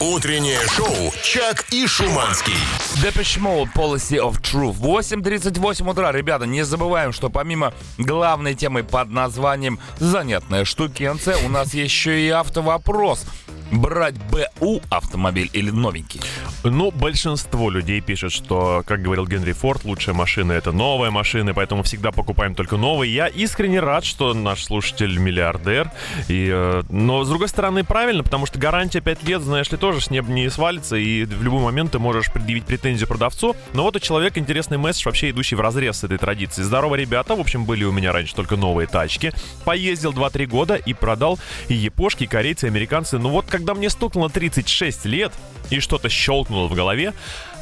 [0.00, 2.54] Утреннее шоу «Чак и Шуманский».
[3.02, 4.78] Depeche Mode Policy of Truth.
[4.80, 6.12] 8.38 утра.
[6.12, 12.28] Ребята, не забываем, что помимо главной темы под названием «Занятная штукенция», у нас еще и
[12.28, 13.24] автовопрос.
[13.72, 16.20] Брать БУ автомобиль или новенький?
[16.62, 21.82] Ну, большинство людей пишет, что, как говорил Генри Форд, лучшая машина— это новая машина, поэтому
[21.82, 23.14] всегда покупаем только новые.
[23.14, 25.90] Я искренне рад, что наш слушатель миллиардер.
[26.28, 30.02] И, э, но, с другой стороны, правильно, потому что гарантия 5 лет, знаешь ли, тоже
[30.02, 33.56] с неба не свалится, и в любой момент ты можешь предъявить претензию продавцу.
[33.72, 36.62] Но вот у человека интересный месседж, вообще идущий в разрез с этой традиции.
[36.62, 39.32] Здорово, ребята, в общем, были у меня раньше только новые тачки.
[39.64, 43.16] Поездил 2-3 года и продал и япошки, и корейцы, и американцы.
[43.16, 45.32] Ну вот, когда мне стукнуло 36 лет,
[45.70, 47.14] и что-то щелкнуло в голове.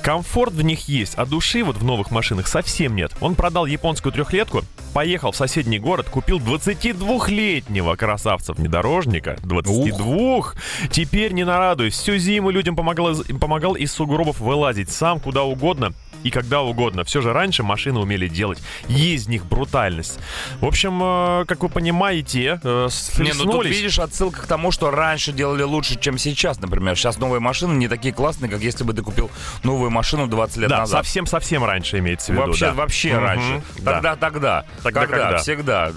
[0.03, 3.13] Комфорт в них есть, а души вот в новых машинах совсем нет.
[3.21, 4.63] Он продал японскую трехлетку,
[4.95, 9.37] поехал в соседний город, купил 22-летнего красавца-внедорожника.
[9.45, 10.55] 22!
[10.91, 11.95] Теперь не нарадуюсь.
[11.95, 15.93] Всю зиму людям помогал, помогал из сугробов вылазить сам куда угодно
[16.25, 17.05] и когда угодно.
[17.05, 18.59] Все же раньше машины умели делать.
[18.89, 20.19] Есть в них брутальность.
[20.61, 24.91] В общем, э, как вы понимаете, э, Не, ну тут видишь отсылка к тому, что
[24.91, 26.97] раньше делали лучше, чем сейчас, например.
[26.97, 29.31] Сейчас новые машины не такие классные, как если бы ты купил
[29.63, 31.05] новую машину 20 лет да, назад.
[31.05, 32.47] совсем-совсем раньше имеется в виду.
[32.47, 32.73] Вообще, да.
[32.75, 33.63] вообще Мгм, раньше.
[33.79, 33.93] да.
[33.93, 35.39] Тогда, тогда.
[35.39, 35.93] Всегда.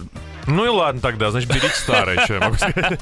[0.48, 3.02] Ну и ладно тогда, значит, берите старое, что я могу сказать.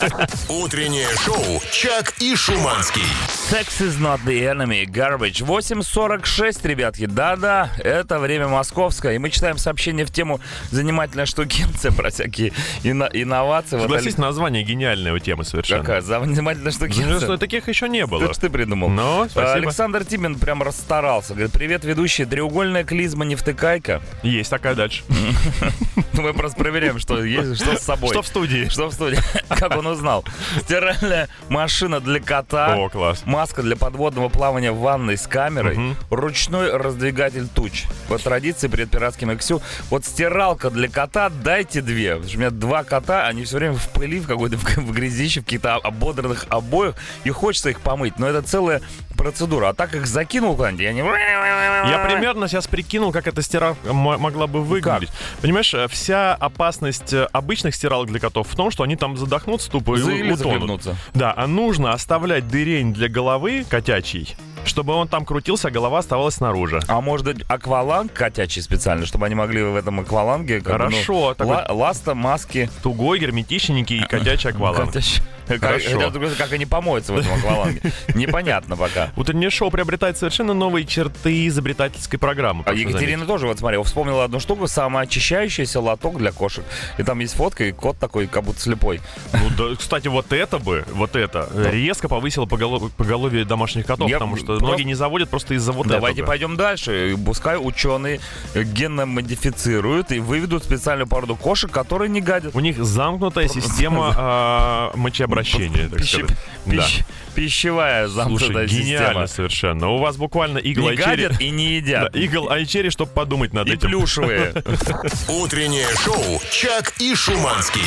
[0.49, 3.01] Утреннее шоу «Чак и Шуманский».
[3.49, 4.85] Sex is not the enemy.
[4.85, 5.43] Garbage.
[5.43, 7.05] 8.46, ребятки.
[7.05, 9.13] Да-да, это время московское.
[9.15, 13.75] И мы читаем сообщение в тему занимательная штукенция про всякие ино- инновации.
[13.77, 15.81] Вот Согласись, название гениальная у темы совершенно.
[15.81, 17.37] Какая занимательная Ну, штукенция.
[17.37, 18.23] Таких еще не было.
[18.25, 18.89] Это ты придумал.
[18.89, 19.53] Ну, А, спасибо.
[19.53, 21.33] Александр Тимин прям расстарался.
[21.33, 22.25] Говорит, привет, ведущий.
[22.25, 24.01] Треугольная клизма не втыкайка.
[24.23, 25.03] Есть такая дальше.
[26.13, 28.09] Мы просто проверяем, что есть, что с собой.
[28.09, 28.67] Что в студии?
[28.69, 29.19] Что в студии?
[29.49, 30.23] Как он узнал?
[30.61, 32.75] Стиральная машина для кота.
[32.75, 33.23] О, класс.
[33.25, 35.77] Маска для подводного плавания в ванной с камерой.
[35.77, 35.95] Мгм.
[36.09, 37.85] Ручной раздвигатель туч.
[38.07, 39.61] По традиции перед пиратским XU.
[39.89, 42.15] Вот стиралка для кота дайте две.
[42.15, 44.91] Потому что у меня два кота, они все время в пыли, в какой-то в, в
[44.91, 46.95] грязище, в каких-то ободранных обоях.
[47.23, 48.19] И хочется их помыть.
[48.19, 48.81] Но это целая
[49.21, 49.69] процедура.
[49.69, 51.01] А так их закинул куда-нибудь, и они...
[51.01, 55.09] Я примерно сейчас прикинул, как эта стиралка могла бы выглядеть.
[55.41, 59.69] Понимаешь, э, вся опасность э, обычных стиралок для котов в том, что они там задохнутся
[59.71, 60.83] тупо и утонут.
[61.13, 66.35] Да, а нужно оставлять дырень для головы котячий, чтобы он там крутился, а голова оставалась
[66.35, 66.79] снаружи.
[66.87, 70.61] А может быть акваланг котячий специально, чтобы они могли в этом акваланге...
[70.61, 72.69] как бы, ну, Хорошо, ла- ласта, маски.
[72.83, 74.87] Тугой, герметичненький и котячий акваланг.
[74.93, 75.21] Котячий.
[75.47, 75.99] Как, Хорошо.
[76.11, 77.81] как, как они помоются в этом акваланге.
[78.15, 79.11] Непонятно пока.
[79.17, 82.63] Утреннее шоу приобретает совершенно новые черты изобретательской программы.
[82.65, 86.63] А Екатерина тоже, вот смотри, вспомнила одну штуку, самоочищающийся лоток для кошек.
[86.97, 89.01] И там есть фотка, и кот такой, как будто слепой.
[89.33, 94.37] Ну, да, кстати, вот это бы, вот это, резко повысило поголов- поголовье домашних котов, потому
[94.37, 96.27] что просто- многие не заводят просто из-за вот Давайте этого.
[96.27, 97.11] пойдем дальше.
[97.13, 98.19] И Пускай ученые
[98.55, 102.55] генно модифицируют и выведут специальную породу кошек, которые не гадят.
[102.55, 106.37] У них замкнутая система а, мочеобращения, так Пищи- сказать.
[106.65, 106.73] Да.
[106.73, 109.27] пищ- Пищевая замкнутая Слушай, гениально система.
[109.27, 109.89] совершенно.
[109.91, 111.05] У вас буквально игл Не айчери.
[111.05, 112.15] гадят и не Да, едят.
[112.15, 113.87] игл айчери, чтобы подумать над И этим.
[113.87, 114.53] плюшевые.
[115.29, 117.81] Утреннее шоу «Чак и Шуманский».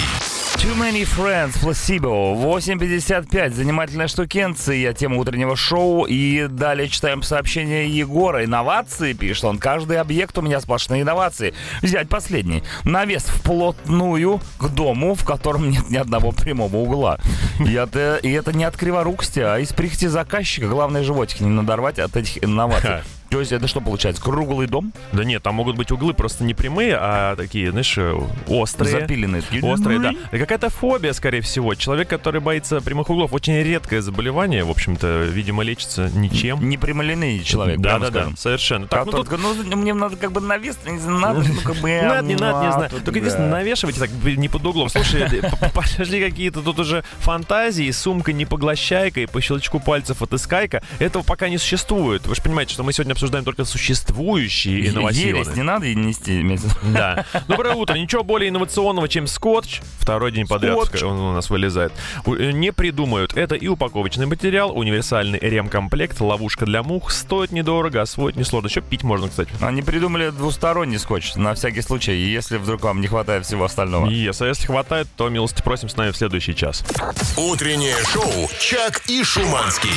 [0.57, 2.35] Too many friends, placebo.
[2.35, 3.53] 8.55.
[3.53, 4.93] Занимательная штукенция.
[4.95, 6.05] Тема утреннего шоу.
[6.07, 8.45] И далее читаем сообщение Егора.
[8.45, 9.59] Инновации, пишет он.
[9.59, 11.55] Каждый объект у меня сплошные инновации.
[11.83, 12.63] Взять последний.
[12.85, 17.19] Навес вплотную к дому, в котором нет ни одного прямого угла.
[17.61, 20.69] И это, и это не от криворукости, а из прихоти заказчика.
[20.69, 23.03] Главное, животик не надорвать от этих инноваций.
[23.35, 24.23] То есть это что получается?
[24.23, 24.93] Круглый дом?
[25.11, 28.17] Да нет, там могут быть углы просто не прямые, а такие, знаешь, э,
[28.47, 29.01] острые.
[29.01, 29.43] Запиленный.
[29.61, 30.13] Острые, да.
[30.31, 31.75] Какая-то фобия, скорее всего.
[31.75, 36.69] Человек, который боится прямых углов, очень редкое заболевание, в общем-то, видимо, лечится ничем.
[36.69, 37.81] Непрямолинейный человек.
[37.81, 38.37] Да, прямо да, да, скажем.
[38.37, 38.87] совершенно.
[38.87, 41.75] Так, Так, ну тут ну, мне надо как бы навес, не знаю, надо, ну, как
[41.79, 42.03] бы...
[42.03, 42.91] Надо, не надо, не а, знаю.
[43.05, 44.89] Только единственное, навешивайте так не под углом.
[44.89, 45.43] Слушай,
[45.75, 50.85] пошли какие-то тут уже фантазии, сумка не поглощайка и по щелчку пальцев отыскайка.
[51.01, 52.29] Этого пока не существует.
[52.29, 55.45] Вы же понимаете, что мы сегодня обсуждаем только существующие Ересь инновационные.
[55.57, 56.45] не надо и нести.
[56.93, 57.25] Да.
[57.49, 57.95] Доброе утро.
[57.95, 59.81] Ничего более инновационного, чем скотч.
[59.99, 61.03] Второй день подряд Скотч.
[61.03, 61.93] он у нас вылезает.
[62.27, 63.37] Э, Не придумают.
[63.37, 67.11] Это и упаковочный материал, универсальный ремкомплект, ловушка для мух.
[67.11, 68.69] Стоит недорого, освоить несложно.
[68.69, 69.51] Еще пить можно, кстати.
[69.61, 74.07] Они придумали двусторонний скотч, на всякий случай, если вдруг вам не хватает всего остального.
[74.07, 76.85] Yes, а если хватает, то милости просим с нами в следующий час.
[77.37, 79.91] Утреннее шоу «Чак и Шуманский».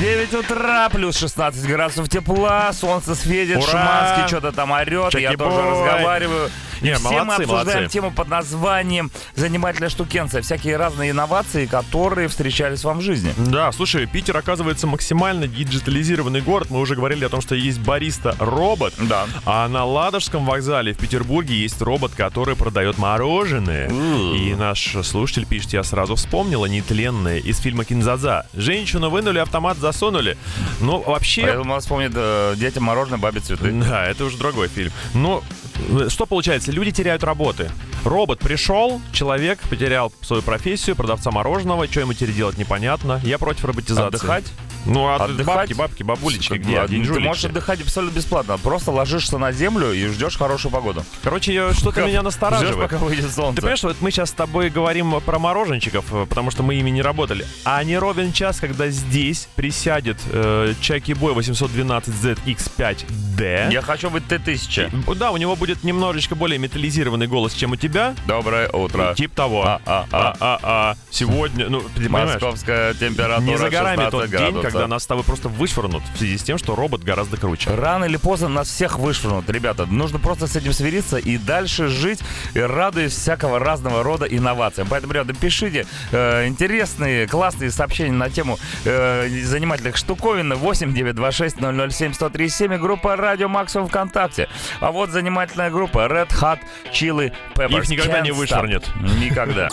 [0.00, 3.66] 9 утра, плюс 16 градусов тепла, солнце светит, Ура!
[3.66, 6.50] Шуманский что-то там орет, я тоже разговариваю.
[6.80, 7.92] И Не, все мы молодцы, обсуждаем молодцы.
[7.92, 10.42] тему под названием «Занимательная штукенция».
[10.42, 13.32] Всякие разные инновации, которые встречались вам в жизни.
[13.36, 16.68] Да, слушай, Питер оказывается максимально диджитализированный город.
[16.70, 18.94] Мы уже говорили о том, что есть бариста-робот.
[18.98, 19.26] Да.
[19.44, 23.88] А на Ладожском вокзале в Петербурге есть робот, который продает мороженое.
[23.90, 28.46] И наш слушатель пишет, я сразу вспомнила нетленное из фильма «Кинзаза».
[28.54, 30.36] Женщину вынули, автомат засунули.
[30.80, 31.42] Ну, вообще...
[31.42, 33.70] Поэтому он вспомнит э, «Детям мороженое, бабе цветы».
[33.72, 34.92] Да, это уже другой фильм.
[35.14, 35.69] Но э,
[36.08, 36.72] что получается?
[36.72, 37.70] Люди теряют работы.
[38.04, 41.86] Робот пришел, человек потерял свою профессию, продавца мороженого.
[41.86, 43.20] Что ему теперь делать, непонятно.
[43.24, 44.06] Я против роботизации.
[44.06, 44.44] Отдыхать?
[44.86, 45.46] Ну, а Отдыхать?
[45.46, 46.80] бабки, бабки, бабулечки, где?
[46.82, 47.26] Ты Деньжулечки.
[47.26, 48.58] можешь отдыхать абсолютно бесплатно.
[48.58, 51.04] Просто ложишься на землю и ждешь хорошую погоду.
[51.22, 52.90] Короче, что-то меня Ждешь, настораживает.
[52.90, 53.56] пока выйдет солнце.
[53.56, 56.90] Ты понимаешь, вот мы сейчас с тобой говорим про мороженщиков, э, потому что мы ими
[56.90, 57.44] не работали.
[57.64, 63.72] А не ровен час, когда здесь присядет э, Чаки Бой 812ZX5D.
[63.72, 65.14] Я хочу быть Т-1000.
[65.16, 68.14] Да, у него будет немножечко более металлизированный голос, чем у тебя.
[68.26, 69.14] Доброе утро.
[69.16, 69.80] Тип того.
[69.86, 70.96] А-а-а.
[71.10, 74.62] Сегодня, ну, Московская температура не за горами 16 тот день.
[74.72, 77.70] Когда нас с тобой просто вышвырнут в связи с тем, что робот гораздо круче.
[77.74, 79.86] Рано или поздно нас всех вышвырнут, ребята.
[79.86, 82.20] Нужно просто с этим смириться и дальше жить,
[82.54, 84.88] и радуясь всякого разного рода инновациям.
[84.90, 92.12] Поэтому, ребята, пишите э, интересные, классные сообщения на тему э, занимательных штуковин 8 926 007
[92.12, 94.48] 1037 и группа Радио Максимум ВКонтакте.
[94.80, 96.60] А вот занимательная группа Red Hot
[96.92, 97.82] Chili Peppers.
[97.82, 98.34] Их никогда Can't не Stop.
[98.34, 98.90] вышвырнет.
[99.18, 99.68] Никогда.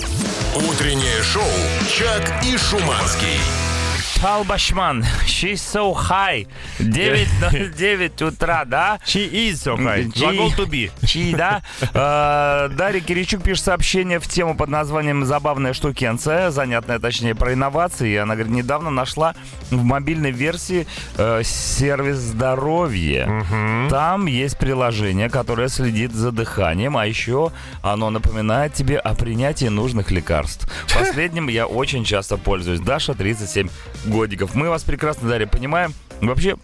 [0.56, 1.44] Утреннее шоу
[1.88, 3.77] «Чак и Шуманский».
[4.22, 6.48] Пал Башман, she's so high.
[6.80, 9.00] 9.09 утра, да?
[9.06, 10.06] She is so high.
[10.12, 10.92] She- Глагол to be.
[11.06, 11.62] Чи, да?
[11.94, 18.16] Э, Дарья Киричук пишет сообщение в тему под названием «Забавная штукенция», занятная, точнее, про инновации.
[18.18, 19.36] Она говорит, недавно нашла
[19.70, 23.46] в мобильной версии э, сервис здоровья.
[23.90, 27.52] Там есть приложение, которое следит за дыханием, а еще
[27.84, 30.68] оно напоминает тебе о принятии нужных лекарств.
[30.94, 32.80] Последним я очень часто пользуюсь.
[32.80, 33.70] Даша, 37
[34.08, 34.56] годиков.
[34.56, 35.94] Мы вас прекрасно, Дарья, понимаем.
[36.22, 36.58] Вообще,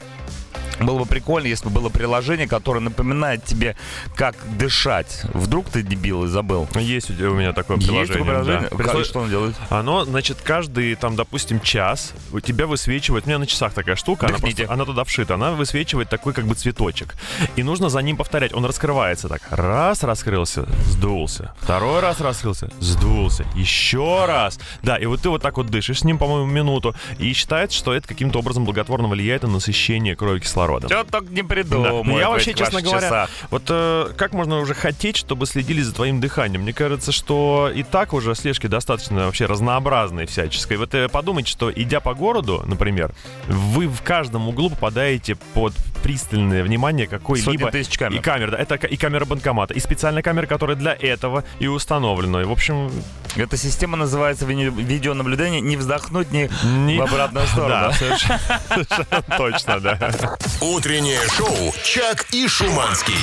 [0.80, 3.76] было бы прикольно, если бы было приложение, которое напоминает тебе,
[4.16, 5.22] как дышать.
[5.34, 6.68] Вдруг ты дебил и забыл.
[6.76, 8.18] Есть у меня такое Есть приложение.
[8.20, 8.70] такое приложение?
[8.72, 8.76] да.
[8.78, 9.56] Присло- Что он делает?
[9.70, 14.28] Оно, значит, каждый, там, допустим, час у тебя высвечивает, у меня на часах такая штука,
[14.28, 17.16] она, просто- она туда вшита, она высвечивает такой как бы цветочек.
[17.56, 19.42] И нужно за ним повторять, он раскрывается так.
[19.50, 21.54] Раз раскрылся, сдулся.
[21.62, 23.46] Второй раз раскрылся, сдулся.
[23.56, 24.60] Еще раз.
[24.82, 26.96] Да, и вот ты вот так вот дышишь с ним, по-моему, минуту.
[27.20, 30.90] И считается, что это каким-то образом благотворно влияет на насыщение крови кислородом.
[30.90, 31.48] Что только не Да.
[31.48, 32.04] придумал.
[32.04, 36.20] Ну, я вообще, честно говоря, вот э, как можно уже хотеть, чтобы следили за твоим
[36.20, 36.62] дыханием?
[36.62, 40.78] Мне кажется, что и так уже слежки достаточно вообще разнообразные всяческой.
[40.78, 43.14] Вот э, подумайте, что идя по городу, например,
[43.48, 47.72] вы в каждом углу попадаете под пристальное внимание какой-либо...
[47.72, 48.20] Тысяч камер.
[48.20, 48.58] И камер, да.
[48.58, 52.42] Это и камера банкомата, и специальная камера, которая для этого и установлена.
[52.42, 52.92] И, в общем,
[53.36, 55.62] Эта система называется ви- видеонаблюдение.
[55.62, 56.98] Не вздохнуть, ни не...
[57.00, 57.70] в обратную сторону.
[57.70, 60.14] Да, совершенно, совершенно точно, да.
[60.62, 63.18] Утреннее шоу «Чак и Шуманский».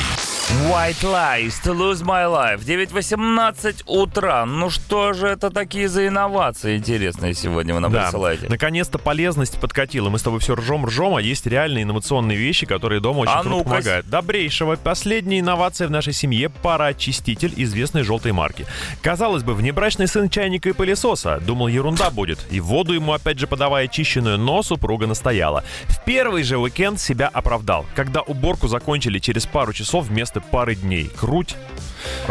[0.48, 2.64] White Lies to Lose My Life.
[2.64, 4.44] 9.18 утра.
[4.46, 8.04] Ну что же это такие за инновации интересные сегодня вы нам Да.
[8.06, 8.46] присылаете?
[8.48, 10.08] Наконец-то полезность подкатила.
[10.10, 13.42] Мы с тобой все ржем, ржем, а есть реальные инновационные вещи, которые дома очень А
[13.42, 13.64] круто ну-ка.
[13.70, 14.06] помогают.
[14.08, 14.74] Добрейшего.
[14.76, 18.66] Последняя инновация в нашей семье– пароочиститель известной желтой марки.
[19.02, 21.38] Казалось бы, внебрачный сын чайника и пылесоса.
[21.40, 22.40] Думал, ерунда будет.
[22.50, 25.62] И воду ему опять же подавая очищенную, но супруга настояла.
[25.86, 31.10] В первый же уикенд себя оправдал, когда уборку закончили через пару часов вместо пары дней.
[31.18, 31.56] Круть.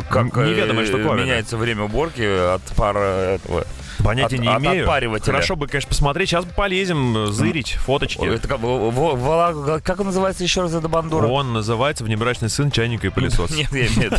[0.09, 1.21] Как э, Неведомая штуковина.
[1.21, 2.21] меняется время уборки
[2.55, 2.99] от пара
[3.35, 3.65] этого.
[4.03, 4.83] Понятия От- не от имею.
[4.83, 5.33] отпаривателя.
[5.33, 6.29] Хорошо бы, конечно, посмотреть.
[6.29, 8.23] Сейчас полезем, зырить, фоточки.
[8.25, 11.27] Это как, во- вола- как он называется еще раз, эта бандура?
[11.27, 13.53] Он называется «Внебрачный сын чайника и пылесоса».
[13.53, 14.15] Нет, в виду.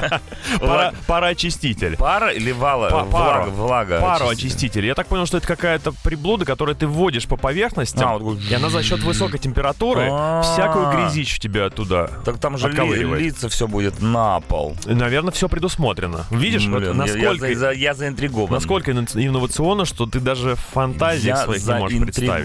[0.60, 1.96] Пара, пароочиститель.
[1.96, 2.88] Пара или вала?
[2.90, 4.00] Па- влага.
[4.00, 4.86] Пароочиститель.
[4.86, 8.70] Я так понял, что это какая-то приблуда, которую ты вводишь по поверхности, А, и она
[8.70, 10.06] за счет высокой температуры
[10.42, 13.22] всякую грязищу тебя оттуда Так там же ли- отковыривает.
[13.22, 14.76] литься все будет на пол.
[14.86, 16.24] Наверное, все предусмотрено.
[16.30, 18.50] Видишь, насколько, я, за- я заинтригован.
[18.52, 18.92] насколько
[19.26, 22.44] инновационно, что ты даже в фантазиях я своих не можешь представить.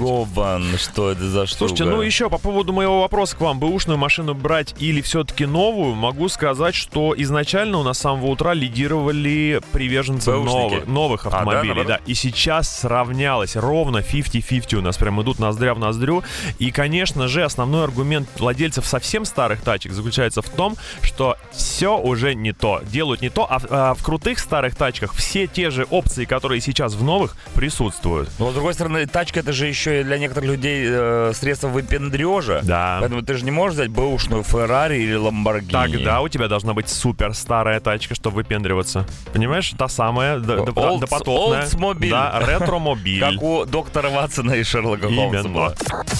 [0.77, 1.69] что это за штука.
[1.69, 5.95] Слушайте, ну еще по поводу моего вопроса к вам, бэушную машину брать или все-таки новую,
[5.95, 11.37] могу сказать, что изначально у нас с самого утра лидировали приверженцы новых, новых А, да,
[11.37, 11.85] автомобилей.
[11.85, 16.23] да, и сейчас сравнялось ровно 50-50 у нас прям идут ноздря в ноздрю.
[16.59, 22.35] И, конечно же, основной аргумент владельцев совсем старых тачек заключается в том, что все уже
[22.35, 26.25] не то, делают не то, а а в крутых старых тачках все те же опции,
[26.25, 28.29] которые сейчас в новых, присутствуют.
[28.39, 32.61] Но, с другой стороны, тачка это же еще и для некоторых людей э, средство выпендрежа.
[32.63, 32.97] Да.
[32.99, 35.71] Поэтому ты же не можешь взять бэушную Феррари или Ламборгини.
[35.71, 39.05] Тогда у тебя должна быть супер старая тачка, чтобы выпендриваться.
[39.33, 39.73] Понимаешь?
[39.77, 41.61] Та самая, допотопная.
[41.61, 42.09] Олдсмобиль.
[42.09, 43.19] Да, ретромобиль.
[43.19, 45.75] Как у доктора Ватсона и Шерлока Холмса было.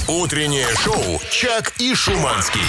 [0.07, 2.61] Утреннее шоу «Чак и Шуманский».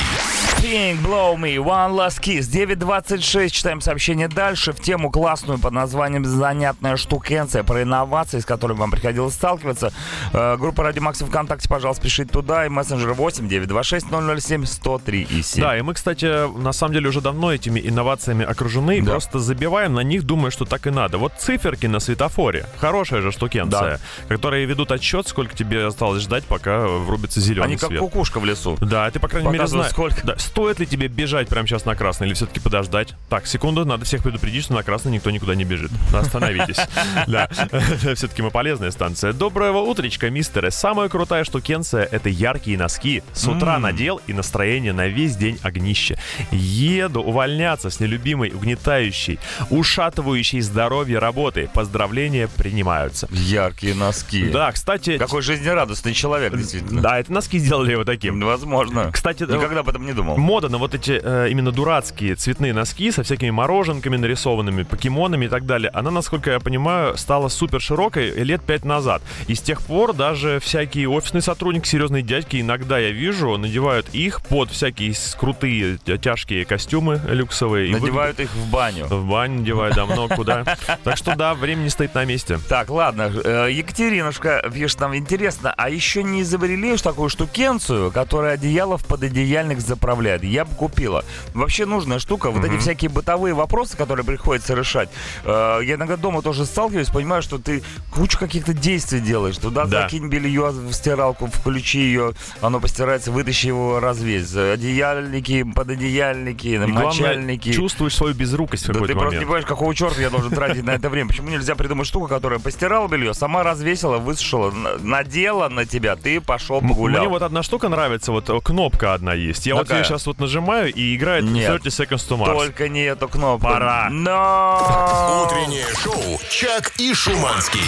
[0.62, 2.50] Pink, Blow Me, One Last Kiss.
[2.50, 3.50] 9.26.
[3.50, 7.62] Читаем сообщение дальше в тему классную под названием «Занятная штукенция».
[7.66, 9.92] Про инновации, с которыми вам приходилось сталкиваться.
[10.32, 12.64] Э, группа Радио Макс ВКонтакте, пожалуйста, пишите туда.
[12.66, 14.06] И мессенджер 8 926
[14.40, 15.62] 007 103 и 7.
[15.62, 19.12] Да, и мы, кстати, на самом деле уже давно этими инновациями окружены, Да.
[19.12, 21.18] просто забиваем на них, думая, что так и надо.
[21.18, 26.86] Вот циферки на светофоре, хорошая же штукенция, которые ведут отсчет, сколько тебе осталось ждать, пока
[26.86, 28.00] врубится зеленый Они как свет.
[28.00, 28.76] кукушка в лесу.
[28.80, 30.24] Да, ты, по крайней мере, знаешь, сколько.
[30.26, 33.14] Да, стоит ли тебе бежать прямо сейчас на красный или все-таки подождать?
[33.28, 35.90] Так, секунду, надо всех предупредить, что на красный никто никуда не бежит.
[36.14, 36.76] Остановитесь.
[37.26, 37.48] Да,
[38.14, 39.32] все-таки мы полезная станция.
[39.32, 40.70] Доброго утречка, мистеры.
[40.70, 43.22] Самая крутая штукенция— это яркие носки.
[43.32, 46.18] С утра надел и настроение на весь день огнище.
[46.50, 49.38] Еду увольняться с нелюбимой, угнетающей,
[49.70, 51.70] ушатывающей здоровье работы.
[51.72, 53.28] Поздравления принимаются.
[53.30, 54.48] Яркие носки.
[54.50, 55.18] Да, кстати...
[55.18, 57.00] Какой жизнерадостный человек, действительно.
[57.00, 58.40] Да, это носки сделали его таким.
[58.40, 59.10] Возможно.
[59.12, 60.36] Кстати, Никогда об этом не думал.
[60.36, 65.48] мода на вот эти э, именно дурацкие цветные носки со всякими мороженками нарисованными, покемонами и
[65.48, 69.22] так далее, она, насколько я понимаю, стала супер широкой лет пять назад.
[69.46, 74.40] И с тех пор даже всякие офисные сотрудники, серьезные дядьки, иногда я вижу, надевают их
[74.42, 77.88] под всякие крутые тя- тяжкие костюмы люксовые.
[77.88, 79.06] и Надевают их в баню.
[79.06, 80.64] в баню надевают, да, много куда.
[81.04, 82.58] Так что да, время не стоит на месте.
[82.68, 83.30] Так, ладно.
[83.44, 89.06] э, Екатеринушка пишет нам, интересно, а еще не изобрели уж такую штукенцию, которая одеяло в
[89.06, 90.44] пододеяльник заправляет?
[90.44, 91.24] Я бы купила.
[91.54, 92.50] Вообще нужная штука.
[92.50, 95.08] Вот эти всякие бытовые вопросы, которые приходится решать.
[95.44, 97.82] э, Я иногда дома тоже сталкиваюсь, понимаю, что ты
[98.12, 99.56] кучу каких-то действий делаешь.
[99.58, 100.02] Туда Да.
[100.02, 104.54] закинь белье в стиралку, включи ее, оно постирается, вытащи его, развесь.
[104.54, 107.72] Одеяльники, пододеяльники, И главное, мочальники.
[107.72, 109.46] чувствуешь свою безрукость в Да какой-то ты просто не момент.
[109.48, 111.28] понимаешь, какого черта я должен тратить на это время.
[111.28, 116.40] Почему нельзя придумать штуку, которая постирала белье, сама развесила, высушила, на- надела на тебя, ты
[116.40, 117.20] пошел погулял.
[117.22, 119.66] Мне вот одна штука нравится, вот э, кнопка одна есть.
[119.66, 121.82] Я вот ее сейчас вот нажимаю и играет Нет.
[121.82, 122.46] 30 Seconds to Mars.
[122.54, 123.66] Только не эту кнопку.
[123.66, 124.08] Пора.
[124.10, 125.46] Но!
[125.46, 127.80] Утреннее шоу «Чак и Шуманский».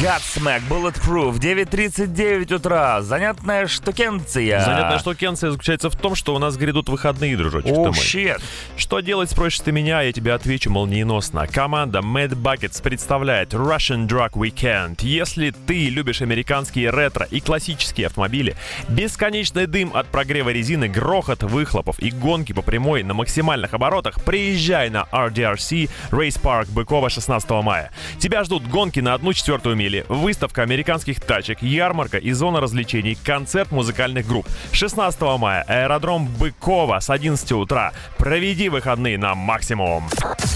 [0.00, 3.02] Godsmack, Bulletproof, 9.39 утра.
[3.02, 4.60] Занятная штукенция.
[4.60, 7.92] Занятная штукенция заключается в том, что у нас грядут выходные, дружочек ты мой.
[7.94, 8.40] щет.
[8.76, 11.48] Что делать, спросишь ты меня, я тебе отвечу молниеносно.
[11.48, 14.98] Команда Mad Buckets представляет Russian Drug Weekend.
[15.00, 18.54] Если ты любишь американские ретро и классические автомобили,
[18.88, 24.90] бесконечный дым от прогрева резины, грохот выхлопов и гонки по прямой на максимальных оборотах, приезжай
[24.90, 27.90] на RDRC Race Park Быкова 16 мая.
[28.20, 33.72] Тебя ждут гонки на одну четвертую мили, выставка американских тачек, ярмарка и зона развлечений, концерт
[33.72, 34.46] музыкальных групп.
[34.72, 37.92] 16 мая аэродром Быкова с 11 утра.
[38.18, 40.08] Проведи выходные на максимум.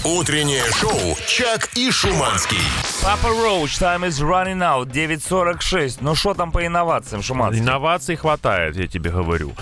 [0.05, 2.57] Утреннее шоу «Чак и Шуманский».
[3.01, 5.97] Папа Роуч, time is running out, 9.46.
[6.01, 7.61] Ну что там по инновациям, Шуманский?
[7.61, 9.53] Инноваций хватает, я тебе говорю.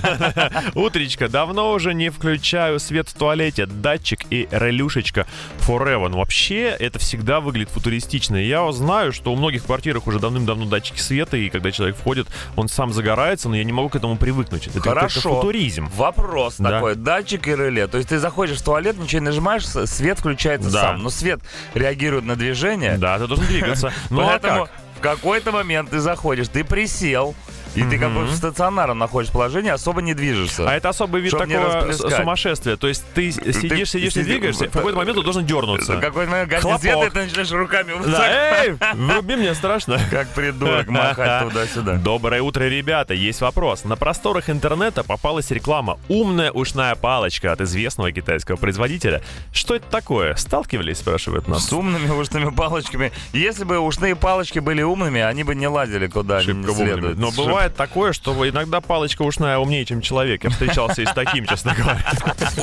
[0.74, 5.26] Утречка, давно уже не включаю свет в туалете, датчик и релюшечка
[5.60, 6.08] Forever.
[6.08, 8.36] Ну, вообще, это всегда выглядит футуристично.
[8.36, 12.28] И Я знаю, что у многих квартирах уже давным-давно датчики света, и когда человек входит,
[12.54, 14.68] он сам загорается, но я не могу к этому привыкнуть.
[14.68, 15.20] Это Хорошо.
[15.36, 15.88] футуризм.
[15.96, 16.70] Вопрос Да.
[16.70, 17.86] такой, датчик и реле.
[17.88, 20.80] То есть ты заходишь в туалет, ничего не нажимаешь, свет включается Да.
[20.80, 21.02] сам.
[21.02, 21.40] Но свет
[21.74, 22.96] реагирует на движение.
[22.98, 23.92] Да, ты должен двигаться.
[24.10, 24.70] Ну а Поэтому как?
[24.98, 27.34] в какой-то момент ты заходишь, ты присел,
[27.74, 30.68] и ты как бы в стационарном находишься положении, особо не движешься.
[30.68, 32.76] А это особый вид Чтоб такого сумасшествия.
[32.76, 35.96] То есть ты сидишь, сидишь, не двигаешься, в какой-то момент ты должен дернуться.
[35.96, 40.00] В какой-то момент свет, и ты начинаешь руками Да, эй, вруби мне страшно.
[40.10, 41.94] как придурок махать туда-сюда.
[41.96, 43.14] Доброе утро, ребята.
[43.14, 43.84] Есть вопрос.
[43.84, 49.22] На просторах интернета попалась реклама «Умная ушная палочка» от известного китайского производителя.
[49.52, 50.34] Что это такое?
[50.34, 51.66] Сталкивались, спрашивают нас.
[51.66, 53.12] С умными ушными палочками.
[53.32, 56.86] Если бы ушные палочки были умными, они бы не ладили куда не Шибко умными.
[56.88, 57.18] следует.
[57.18, 57.42] Но Шибко.
[57.62, 60.42] Бывает такое, что иногда палочка ушная умнее, чем человек.
[60.42, 62.04] Я встречался и с таким, честно говоря.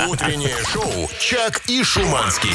[0.06, 2.50] Утреннее шоу «Чак и Шуманский».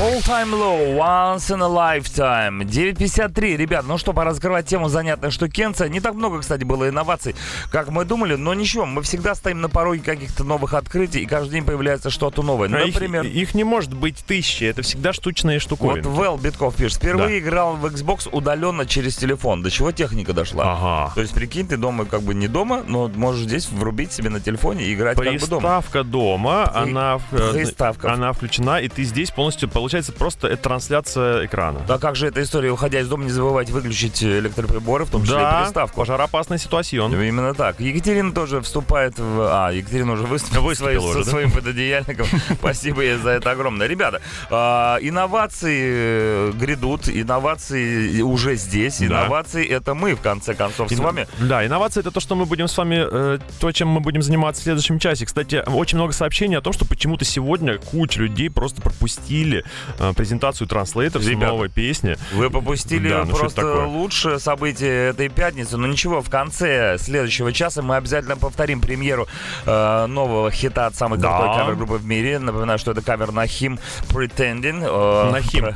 [0.00, 2.62] All time low, once in a lifetime.
[2.66, 3.56] 9.53.
[3.56, 5.88] Ребят, ну что, пора раскрывать тему занятная штукенция.
[5.88, 7.36] Не так много, кстати, было инноваций,
[7.70, 11.52] как мы думали, но ничего, мы всегда стоим на пороге каких-то новых открытий, и каждый
[11.52, 12.68] день появляется что-то новое.
[12.74, 16.08] А их- Например, Их, не может быть тысячи, это всегда штучные вот штуковины.
[16.08, 19.62] Вэл Битков пишет, впервые играл в Xbox удаленно через телефон.
[19.62, 20.72] До чего техника дошла?
[20.72, 21.12] Ага.
[21.14, 24.40] То есть, прикинь, ты дома как бы не дома, но можешь здесь врубить себе на
[24.40, 25.60] телефоне и играть как бы дома.
[25.60, 28.12] Приставка дома, она, э, приставка.
[28.12, 31.80] она включена, и ты здесь полностью, получается, просто это трансляция экрана.
[31.86, 35.36] Да как же эта история, уходя из дома, не забывайте выключить электроприборы, в том числе
[35.36, 36.00] и Да, приставку.
[36.00, 37.06] пожароопасная ситуация.
[37.06, 37.78] Именно так.
[37.80, 39.40] Екатерина тоже вступает в...
[39.42, 41.30] А, Екатерина уже выступила, Выступила уже, со да?
[41.32, 42.26] своим пододеяльником.
[42.58, 43.86] Спасибо ей за это огромное.
[43.86, 49.02] Ребята, а, инновации э, грядут, инновации уже здесь.
[49.02, 51.28] Инновации— это мы, в конце концов, с вами.
[51.40, 54.62] Да, инновации это то, что мы будем с вами, э, то, чем мы будем заниматься
[54.62, 55.26] в следующем часе.
[55.26, 59.73] Кстати, очень много сообщений о том, что почему-то сегодня куча людей просто пропустили э,
[60.16, 62.16] презентацию Translators Ребята, новой песни.
[62.32, 65.76] Вы попустили Да, ну просто лучшее событие этой пятницы.
[65.76, 69.26] Но ничего, в конце следующего часа мы обязательно повторим премьеру
[69.66, 71.28] э, нового хита от самой Да.
[71.38, 72.38] крутой кавер-группы в мире.
[72.38, 74.84] Напоминаю, что это кавер на Him Pretending.
[74.84, 75.74] э, Нахим.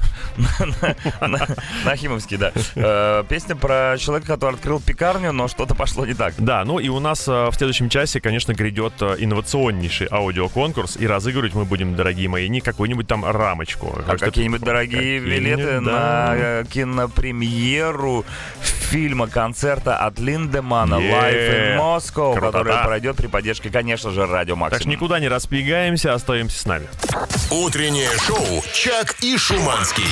[1.84, 2.52] Нахимовский, да.
[2.74, 6.34] Э, Песня про человека, который открыл пекарню, но что-то пошло не так.
[6.38, 11.06] Да, ну и у нас э, в следующем часе, конечно, грядет э, инновационнейший аудиоконкурс, и
[11.06, 13.87] разыгрывать мы будем, дорогие мои, не какую-нибудь там рамочку.
[13.96, 15.80] А Так что- какие-нибудь дорогие какие-нибудь, билеты да.
[15.80, 18.24] на э, кинопремьеру
[18.60, 24.54] фильма, концерта от Линдемана Е, Live in Moscow, который пройдет при поддержке, конечно же, Радио
[24.54, 24.92] Так что Максимум.
[24.92, 26.86] никуда не распрягаемся, остаемся с нами.
[27.50, 30.04] Утреннее шоу «Чак и Шуманский».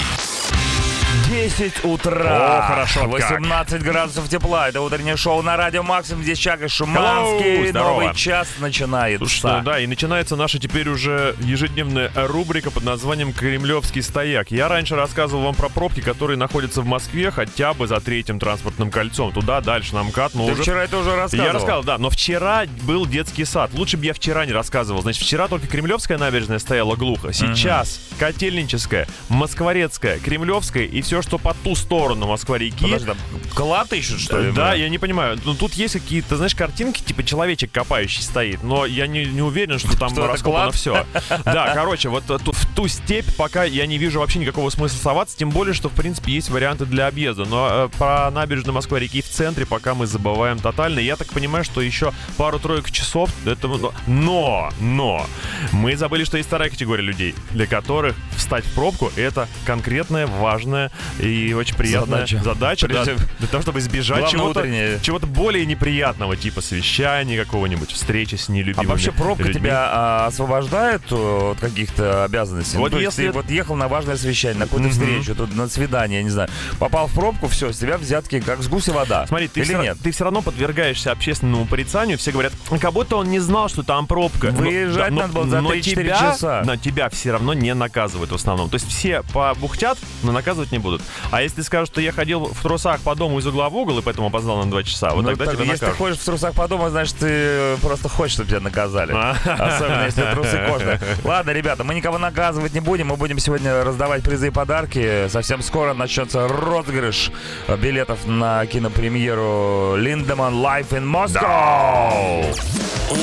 [1.36, 2.60] 10 утра.
[2.60, 3.10] О, хорошо как.
[3.10, 4.70] 18 градусов тепла.
[4.70, 6.22] Это утреннее шоу на Радио Максимум.
[6.22, 7.58] Здесь Чак и Шуманский.
[7.58, 8.00] Hello, здорово.
[8.00, 9.18] Новый час начинается.
[9.18, 14.50] Слушай, ну да, и начинается наша теперь уже ежедневная рубрика под названием «Кремлевский стояк».
[14.50, 18.90] Я раньше рассказывал вам про пробки, которые находятся в Москве хотя бы за третьим транспортным
[18.90, 19.30] кольцом.
[19.32, 20.62] Туда, дальше, на МКАД, но Ты уже...
[20.62, 21.46] вчера это уже рассказывал.
[21.46, 23.74] Я рассказал, да, но вчера был детский сад.
[23.74, 25.02] Лучше бы я вчера не рассказывал.
[25.02, 27.34] Значит, вчера только Кремлевская набережная стояла глухо.
[27.34, 32.84] Сейчас Котельническая, Москворецкая, Кремлевская и все, что по ту сторону Москва-реки.
[32.84, 33.16] Подожди, там
[33.54, 34.52] клад ищут, что ли?
[34.52, 35.38] Да, я не понимаю.
[35.44, 39.78] Ну, тут есть какие-то, знаешь, картинки, типа человечек копающий стоит, но я не, не уверен,
[39.78, 41.04] что там Что раскопано все.
[41.44, 45.36] Да, короче, вот э, в ту степь пока я не вижу вообще никакого смысла соваться,
[45.36, 47.44] тем более, что, в принципе, есть варианты для объезда.
[47.44, 51.00] Но э, про набережную Москвы-реки в центре пока мы забываем тотально.
[51.00, 53.66] Я так понимаю, что еще пару-тройку часов это...
[54.06, 55.26] Но, но,
[55.72, 60.92] мы забыли, что есть вторая категория людей, для которых встать в пробку— это конкретная, важная
[61.20, 62.42] и очень приятная Задача.
[62.42, 64.64] задача, да, для того, чтобы избежать чего-то
[65.02, 69.60] чего-то более неприятного, типа совещания какого-нибудь, встречи с А нелюбимыми вообще пробка людьми.
[69.62, 72.76] тебя а, освобождает от каких-то обязанностей?
[72.76, 76.18] Вот ну, если- ты вот ехал на важное совещание, на какую-то встречу, тут на свидание,
[76.18, 76.48] я не знаю,
[76.78, 79.26] попал в пробку, все, с тебя взятки как с гуся вода.
[79.26, 79.98] Смотри, ты Или все, нет?
[80.02, 82.18] ты все равно подвергаешься общественному порицанию.
[82.18, 84.48] Все говорят, «Ну, как будто он не знал, что там пробка.
[84.52, 86.62] Но- Выезжать да, надо было за но 3-4 тебя, часа.
[86.64, 88.68] Но тебя все равно не наказывают в основном.
[88.68, 90.95] То есть все побухтят, но наказывать не будут.
[91.30, 93.98] А если ты скажешь, что я ходил в трусах по дому из угла в угол
[93.98, 95.98] и поэтому опоздал на 2 часа, вот Ну, тогда так, тебя если ты накажут.
[95.98, 99.12] ходишь в трусах по дому, значит, ты просто хочешь, чтобы тебя наказали.
[99.14, 99.36] А.
[99.44, 101.00] Особенно, если трусы кожные.
[101.24, 103.08] Ладно, ребята, мы никого наказывать не будем.
[103.08, 105.28] Мы будем сегодня раздавать призы и подарки.
[105.28, 107.30] Совсем скоро начнется розыгрыш
[107.78, 112.44] билетов на кинопремьеру Линдеман Life in Moscow.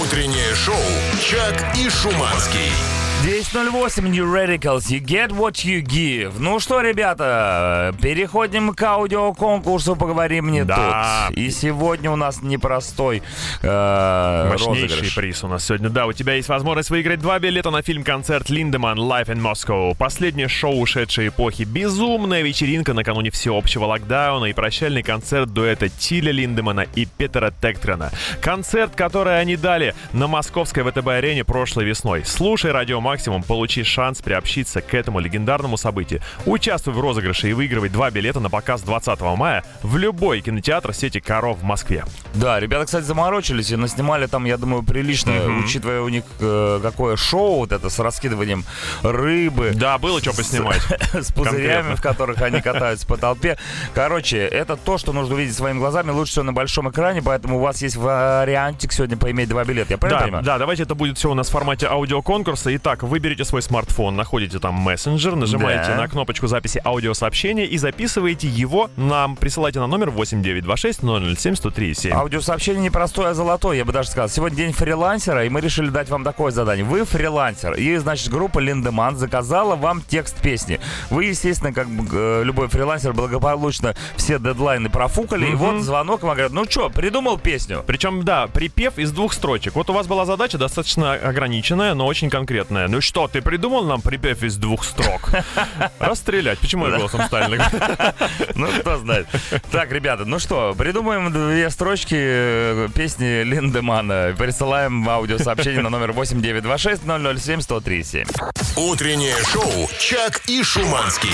[0.01, 0.76] Утреннее шоу
[1.21, 3.03] «Чак и Шуманский».
[3.24, 6.34] 10.08 New Radicals, you get what you give.
[6.39, 11.28] Ну что, ребята, переходим к аудиоконкурсу «Поговорим не Да.
[11.30, 11.38] тут».
[11.38, 13.24] И сегодня у нас непростой
[13.61, 15.15] э, Мощнейший розыгрыш.
[15.15, 15.88] приз у нас сегодня.
[15.88, 19.95] Да, у тебя есть возможность выиграть два билета на фильм-концерт Линдеман Live in Moscow.
[19.97, 21.63] Последнее шоу ушедшей эпохи.
[21.63, 28.11] Безумная вечеринка накануне всеобщего локдауна и прощальный концерт дуэта Тиля Линдемана и Петера Тектрена.
[28.41, 32.24] Концерт, который они дали на московской ВТБ-арене прошлой весной.
[32.26, 36.20] Слушай Радио Максимум, получи шанс приобщиться к этому легендарному событию.
[36.47, 41.20] Участвуй в розыгрыше и выигрывай два билета на показ 20 мая в любой кинотеатр сети
[41.20, 42.05] «Коров» в Москве.
[42.34, 45.32] Да, ребята, кстати, заморочились и наснимали там, я думаю, прилично,
[45.64, 48.66] учитывая у них э, какое шоу вот это с раскидыванием
[49.03, 49.74] рыбы.
[49.76, 50.82] Да, было что поснимать.
[51.14, 53.59] с пузырями, в которых они катаются по толпе.
[53.93, 57.61] Короче, это то, что нужно увидеть своими глазами, лучше всего на большом экране, поэтому у
[57.61, 59.93] вас есть вариантик сегодня поиметь два билета.
[59.93, 60.43] Я правильно Да, понимаю?
[60.45, 62.76] да, давайте это будет все у нас в формате аудиоконкурса.
[62.76, 65.97] Итак, вы берете свой смартфон, находите там мессенджер, нажимаете Да.
[65.97, 69.36] на кнопочку записи аудиосообщения и записываете его нам.
[69.36, 72.12] Присылайте на номер 8926 007 1037.
[72.14, 74.30] Аудиосообщение не простое, а золотое, я бы даже сказал.
[74.30, 76.86] Сегодня день фрилансера, и мы решили дать вам такое задание.
[76.86, 80.80] Вы фрилансер, и, значит, группа Линдеман заказала вам текст песни.
[81.10, 86.51] Вы, естественно, как э, любой фрилансер, благополучно все дедлайны профукали, и вот звонок вам говорят,
[86.54, 87.84] ну что, придумал песню?
[87.86, 89.76] Причем, да, припев из двух строчек.
[89.76, 92.83] Вот у вас была задача достаточно ограниченная, но очень конкретная.
[92.88, 95.30] Ну что, ты придумал нам припев из двух строк?
[96.00, 96.60] Расстрелять.
[96.60, 97.72] Почему я голосом Сталина?
[98.56, 99.28] Ну, кто знает.
[99.72, 104.36] Так, ребята, ну что, придумаем две строчки э, песни Линдемана.
[104.38, 108.26] Присылаем в аудиосообщение на номер 8926 007 1037.
[108.76, 111.30] Утреннее шоу «Чак и Шуманский».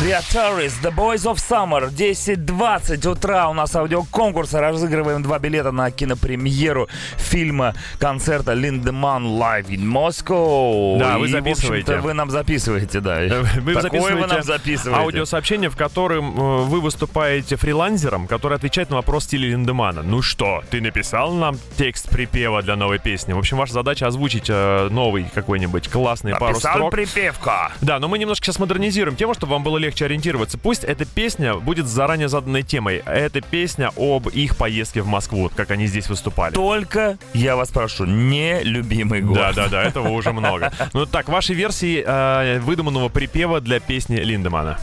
[0.00, 1.90] Are Tourists, The Boys of Summer.
[1.90, 4.54] 10.20 утра у нас аудиоконкурс.
[4.54, 10.98] Разыгрываем два билета на кинопремьеру фильма концерта Линдеман Live in Moscow.
[10.98, 11.82] Да, вы И, записываете.
[11.92, 13.18] общем-то, вы нам записываете, да.
[13.60, 15.00] Вы Такое записываете вы нам записываете.
[15.02, 20.02] аудиосообщение, в котором э, вы выступаете фрилансером, который отвечает на вопрос в стиле Линдемана.
[20.02, 23.32] Ну что, ты написал нам текст припева для новой песни?
[23.32, 26.92] В общем, ваша задача озвучить э, новый какой-нибудь классный пару Написал строк.
[26.92, 27.72] припевка.
[27.80, 30.58] Да, но мы немножко сейчас модернизируем тему, чтобы вам было легче ориентироваться.
[30.58, 33.02] Пусть эта песня будет с заранее заданной темой.
[33.06, 36.54] Это песня об их поездке в Москву, как они здесь выступали.
[36.54, 39.54] Только, я вас прошу, не любимый город.
[39.56, 40.72] Да, да, да, этого уже много.
[40.92, 44.78] Ну так, ваши версии э, выдуманного припева для песни Линдемана.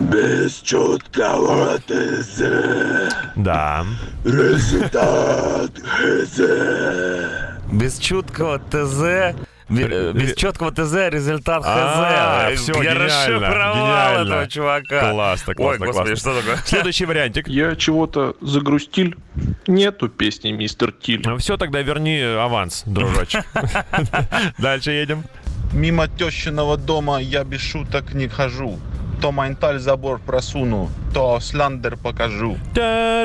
[0.00, 2.42] Без чуткого ТЗ
[3.36, 3.86] Да.
[4.24, 6.40] результат ХЗ.
[7.72, 9.34] Без чуткого ТЗ...
[9.68, 12.60] э, Без четкого ТЗ результат А, ХЗ.
[12.60, 15.10] всё, Я расшифровал этого чувака.
[15.10, 16.16] Классно, Ой, классно, господи, классно.
[16.16, 16.56] что такое?
[16.66, 17.48] Следующий вариантик.
[17.48, 19.14] Я чего-то загрустил.
[19.66, 21.22] Нету песни «Мистер Тиль».
[21.38, 23.44] Все, тогда верни аванс, дружочек.
[24.58, 25.24] Дальше едем.
[25.72, 28.78] Мимо тещиного дома я без шуток не хожу.
[29.20, 32.58] То Майнталь забор просуну, то Сландер покажу.
[32.74, 33.24] Вообще,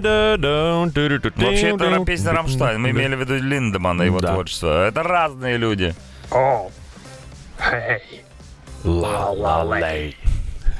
[1.76, 2.82] это песня Рамштайн.
[2.82, 4.34] Мы имели в виду Линдемана и его Да.
[4.34, 4.88] творчество.
[4.88, 5.94] Это разные люди.
[6.32, 6.70] О,
[7.72, 8.24] эй,
[8.84, 10.16] ла-ла-лей.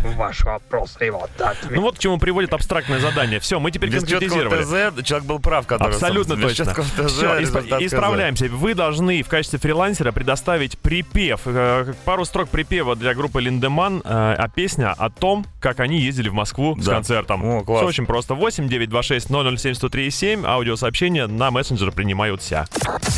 [0.04, 1.72] Ваш вопрос и вот ответ.
[1.72, 3.40] Ну вот к чему приводит абстрактное задание.
[3.40, 4.64] Все, мы теперь Без конкретизировали.
[5.02, 5.94] ТЗ человек был прав, который...
[5.94, 6.74] Абсолютно без точно.
[6.74, 7.56] ТЗ Все, ХЗ.
[7.82, 8.46] исправляемся.
[8.48, 14.02] Вы должны в качестве фрилансера предоставить припев, э, пару строк припева для группы Линдеман, э,
[14.06, 16.94] а песня о том, как они ездили в Москву с Да.
[16.96, 17.44] концертом.
[17.46, 17.80] О, класс.
[17.82, 18.36] Все очень просто.
[18.36, 19.28] 8 926
[19.58, 20.46] 007 103 7.
[20.46, 22.68] Аудиосообщения на мессенджер принимаются.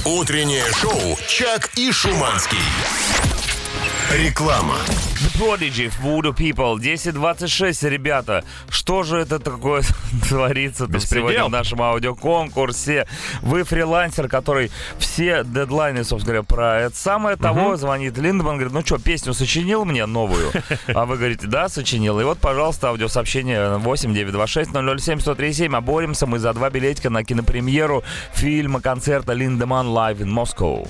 [0.05, 2.57] Утреннее шоу «Чак и Шуманский».
[4.11, 4.75] Реклама.
[5.21, 8.43] The Prodigy, Voodoo People, 10.26, ребята.
[8.69, 9.83] Что же это такое
[10.27, 11.29] творится тут Беспредел.
[11.29, 13.07] сегодня в нашем аудиоконкурсе?
[13.41, 18.81] Вы фрилансер, который все дедлайны, собственно говоря, про это самое того, звонит Линдеман, говорит, ну
[18.85, 20.51] что, песню сочинил мне новую?
[20.93, 22.19] А вы говорите, да, сочинил.
[22.19, 25.75] И вот, пожалуйста, аудиосообщение 8 926 007 137.
[25.75, 30.87] А боремся мы за два билетика на кинопремьеру фильма концерта Линдеман Live in Moscow.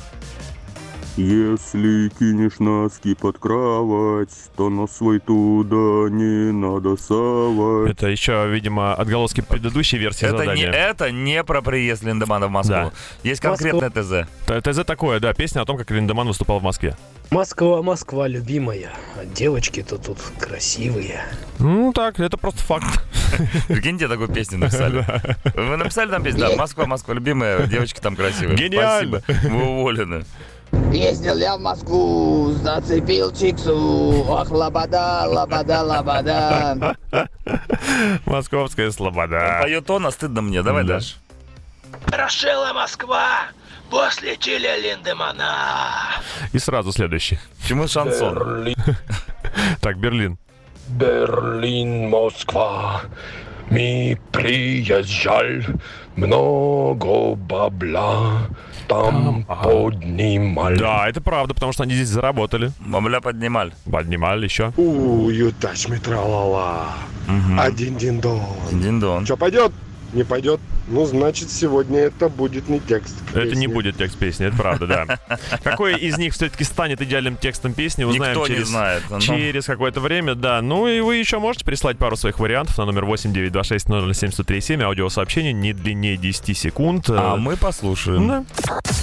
[1.18, 7.91] Если кинешь носки под кровать, то нос свой туда не надо совать.
[7.91, 10.72] Это еще, видимо, отголоски предыдущей версии Это не, задания.
[10.72, 12.76] это не про приезд Линдемана в Москву.
[12.76, 12.91] Да.
[13.24, 14.28] Есть конкретное ТЗ.
[14.47, 16.95] Т- ТЗ такое, да, песня о том, как Линдеман выступал в Москве.
[17.30, 18.91] Москва, Москва, любимая.
[19.20, 21.22] А девочки-то тут красивые.
[21.59, 22.86] Ну так, это просто факт.
[23.68, 25.05] Прикиньте, такую песню написали.
[25.55, 26.41] Вы написали там песню?
[26.41, 28.57] Да, Москва, Москва, любимая, девочки там красивые.
[28.57, 29.20] Гениально.
[29.22, 29.49] Спасибо.
[29.49, 30.24] Вы уволены.
[30.92, 36.96] Ездил я в Москву, зацепил чиксу, ох, лобода, лобода, лобода.
[38.26, 39.60] Московская слобода.
[39.62, 40.62] Поет он, а стыдно мне.
[40.64, 40.94] Давай Да.
[40.94, 41.16] дальше.
[42.06, 43.48] Прошила Москва
[43.90, 46.22] после Чиля Линдемана.
[46.54, 47.40] И сразу следующий.
[47.62, 48.34] Почему шансон?
[48.36, 48.76] Берлин,
[49.82, 50.38] Так, Берлин.
[50.88, 53.02] Берлин, Москва.
[53.70, 55.46] Ми приезжал,
[56.18, 58.42] много бабла
[58.92, 60.78] там поднимали.
[60.78, 62.72] Да, это правда, потому что они здесь заработали.
[62.80, 63.74] Бабля поднимали.
[63.89, 64.74] Поднимали еще.
[64.78, 66.88] У, ютач метралала.
[67.58, 68.42] Один дин-дон.
[68.72, 69.26] Диндон.
[69.26, 69.72] Что, пойдет?
[70.14, 70.60] Не пойдет?
[70.92, 75.38] Ну, значит, сегодня это будет не текст Это не будет текст песни, это правда, да.
[75.64, 79.04] Какой из них все-таки станет идеальным текстом песни, узнаем Никто не через, знает.
[79.10, 80.62] Ну, через какое-то время, да.
[80.62, 86.18] Ну и вы еще можете прислать пару своих вариантов на номер 8926 аудиосообщение не длиннее
[86.18, 87.06] 10 секунд.
[87.10, 88.28] А мы послушаем.
[88.28, 88.46] да.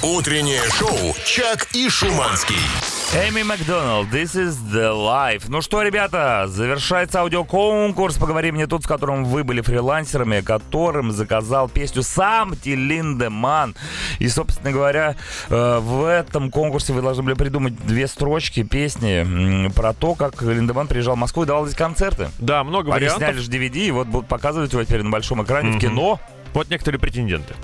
[0.03, 2.98] Утреннее шоу «Чак и Шуманский».
[3.15, 5.45] Эми Макдоналд, This is the life.
[5.49, 8.19] Ну что, ребята, завершается аудиоконкурс.
[8.19, 13.75] Поговорим мне тут, в котором вы были фрилансерами, которым заказал песню сам Тиль Линдеман.
[14.19, 15.17] И, собственно говоря,
[15.49, 20.87] э, в этом конкурсе вы должны были придумать две строчки песни про то, как Линдеман
[20.87, 22.29] приезжал в Москву и давал здесь концерты.
[22.39, 23.19] Да, много Они вариантов.
[23.23, 25.81] сняли же DVD, и вот будут показывать его теперь на большом экране в Мгм.
[25.81, 26.21] кино.
[26.53, 27.55] Вот некоторые претенденты.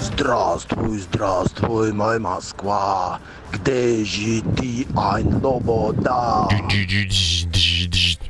[0.00, 3.18] Здравствуй, здравствуй, моя Москва.
[3.52, 6.48] Где же ты, айн лобода?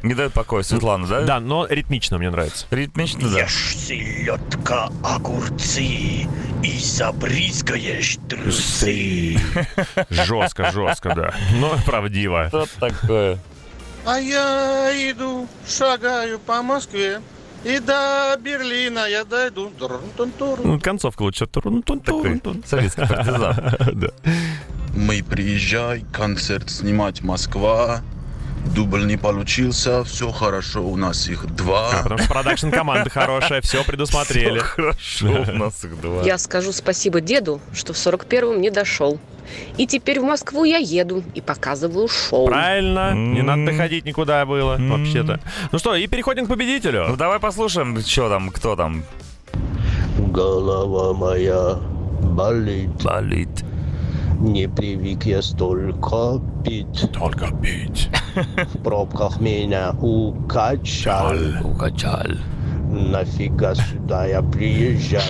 [0.02, 1.22] Не дает покоя Светлана, да?
[1.22, 2.66] Да, но ритмично мне нравится.
[2.70, 3.40] Ритмично, да.
[3.40, 6.26] Ешь селедка, огурцы
[6.62, 9.38] и забрызгаешь трусы.
[10.08, 11.34] Жестко, жестко, да.
[11.54, 12.48] Но правдиво.
[12.48, 13.38] Что такое?
[14.06, 17.20] А я иду, шагаю по Москве.
[17.64, 19.72] И до Берлина я дойду.
[20.64, 21.46] Ну, Концовка лучше.
[21.46, 23.76] Такой советский партизан.
[23.94, 24.08] Да.
[24.98, 28.00] Мы приезжай, концерт снимать Москва.
[28.74, 31.90] Дубль не получился, все хорошо, у нас их два.
[31.92, 34.58] А, потому что продакшн команда хорошая, все предусмотрели.
[34.58, 36.24] Хорошо, у нас их два.
[36.24, 39.20] Я скажу спасибо деду, что в 41-м не дошел.
[39.76, 42.46] И теперь в Москву я еду и показываю шоу.
[42.48, 45.38] Правильно, не надо доходить никуда было, вообще-то.
[45.70, 47.14] Ну что, и переходим к Ну победителю.
[47.16, 49.04] давай послушаем, что там, кто там
[50.18, 51.74] Голова моя
[52.22, 52.90] болит.
[53.04, 53.48] болит.
[54.38, 57.10] Не привык я столько пить.
[57.12, 58.08] Только пить.
[58.72, 61.34] В пробках меня укачал.
[61.64, 62.38] Укачаль.
[62.88, 65.22] Нафига сюда я приезжал.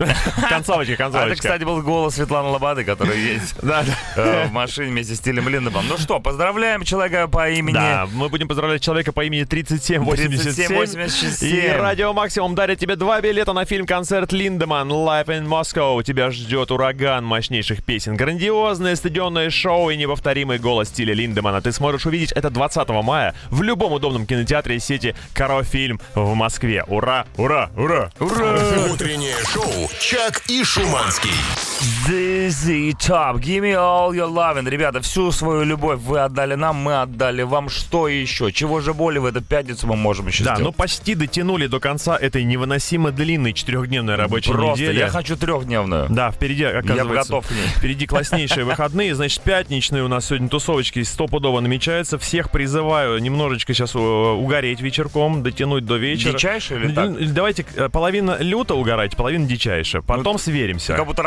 [0.48, 1.36] Концовочка, А это, концовочка.
[1.36, 3.54] кстати, был голос Светланы Лободы, который есть
[4.16, 5.84] э, в машине вместе с Тилем Линдемом.
[5.88, 7.74] Ну что, поздравляем человека по имени...
[7.74, 10.68] Да, мы будем поздравлять человека по имени 3787.
[10.68, 11.48] 3787.
[11.48, 16.02] И Радио Максимум дарит тебе два билета на фильм-концерт Линдеман Live in Moscow.
[16.02, 21.60] Тебя ждет ураган мощнейших песен, грандиозное стадионное шоу и неповторимый голос стиля Линдемана.
[21.60, 26.84] Ты сможешь увидеть это 20 мая в любом удобном кинотеатре сети Каро Фильм в Москве.
[26.86, 28.10] Ура, ура, ура!
[28.18, 31.69] Утреннее шоу «Чак и Шуманский».
[31.80, 34.68] ZZ Top, give me all your loving.
[34.68, 37.70] Ребята, всю свою любовь вы отдали нам, мы отдали вам.
[37.70, 38.52] Что еще?
[38.52, 40.76] Чего же более в эту пятницу мы можем еще Да, ну сделать?
[40.76, 44.98] почти дотянули до конца этой невыносимо длинной четырехдневной рабочей Просто, недели.
[44.98, 46.08] я хочу трехдневную.
[46.10, 47.66] Да, впереди, оказывается, готов к ней.
[47.68, 49.14] впереди класснейшие выходные.
[49.14, 52.18] Значит, пятничные у нас сегодня тусовочки стопудово намечаются.
[52.18, 56.32] Всех призываю немножечко сейчас угореть вечерком, дотянуть до вечера.
[56.34, 57.08] Дичайше или так?
[57.08, 60.02] Ну, Давайте э, половина люто угорать, половина дичайше.
[60.02, 60.94] Потом сверимся.
[60.94, 61.22] Как будто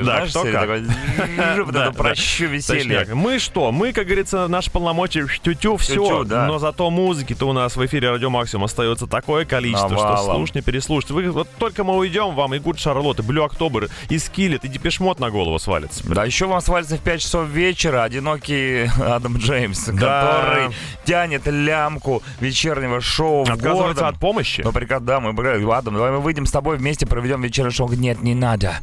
[0.00, 1.72] разматываешь, Да, кто как.
[1.72, 3.06] такой, прощу веселье.
[3.14, 3.72] Мы что?
[3.72, 6.24] Мы, как говорится, наши полномочия тю-тю, все.
[6.24, 6.46] Да.
[6.46, 10.62] Но зато музыки-то у нас в эфире Радио Максимум остается такое количество, что слушать, не
[10.62, 11.10] переслушать.
[11.10, 14.68] Вы, вот только мы уйдем, вам и Good Charlotte, и Blue October, и Skillet, и
[14.68, 16.02] Depeche Mode на голову свалится.
[16.06, 20.70] Да, еще вам свалится в 5 часов вечера одинокий Адам Джеймс, который
[21.04, 24.62] тянет лямку вечернего шоу Отказывается от помощи.
[24.64, 25.32] Ну, прекрасно, да, мы
[25.74, 27.90] Адам, давай мы выйдем с тобой вместе, проведем вечернее шоу.
[27.92, 28.76] Нет, не надо.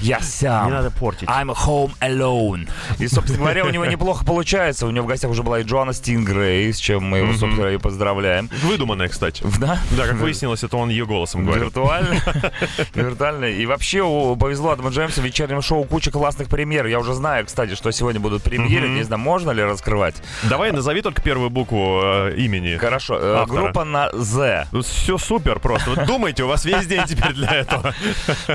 [0.00, 0.55] Я сам.
[0.64, 1.28] Не надо портить.
[1.28, 2.68] I'm home alone.
[2.98, 4.86] И, собственно говоря, у него неплохо получается.
[4.86, 7.78] У него в гостях уже была и Джоанна Стингрей, с чем мы его, собственно и
[7.78, 8.48] поздравляем.
[8.62, 9.44] Выдуманная, кстати.
[9.58, 9.78] Да?
[9.92, 11.64] Да, как выяснилось, это он ее голосом говорил.
[11.66, 12.16] Виртуально.
[12.94, 13.44] Виртуально.
[13.46, 13.98] И вообще
[14.38, 16.86] повезло Адаму Джеймсу в вечернем шоу куча классных премьер.
[16.86, 18.88] Я уже знаю, кстати, что сегодня будут премьеры.
[18.88, 20.16] Не знаю, можно ли раскрывать.
[20.44, 22.76] Давай назови только первую букву э, имени.
[22.76, 23.18] Хорошо.
[23.20, 23.44] э.
[23.46, 24.66] Группа на Z.
[24.82, 26.04] Все супер просто.
[26.06, 27.94] Думайте, у вас весь день теперь для этого.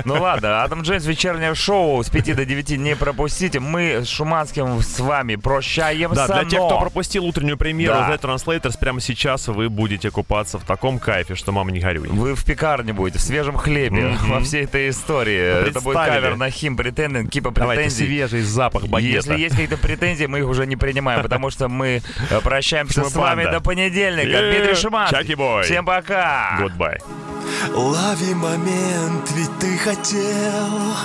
[0.04, 3.58] Ну ладно, Адам Джеймс вечернее шоу с 5 до 9 не пропустите.
[3.60, 6.26] Мы с Шуманским с вами прощаемся.
[6.28, 8.10] Да, для тех, но- кто пропустил утреннюю премьеру Да.
[8.10, 12.08] The Translators, прямо сейчас вы будете купаться в таком кайфе, что мама не горюй.
[12.08, 14.30] Вы в пекарне будете, в свежем хлебе, Мгм.
[14.30, 15.68] во всей этой истории.
[15.68, 18.06] Это будет кавер на Him Pretending, Кипа Давайте претензий.
[18.06, 19.16] свежий запах багета.
[19.16, 23.14] Если есть какие-то претензии, мы их уже не принимаем, потому что мы э, прощаемся с
[23.14, 24.28] вами до понедельника.
[24.42, 25.18] Дмитрий Шиманский.
[25.18, 25.62] Чаки-бой.
[25.64, 26.58] Всем пока.
[26.60, 27.41] Goodbye.
[27.74, 30.96] Лови момент, ведь ты хотел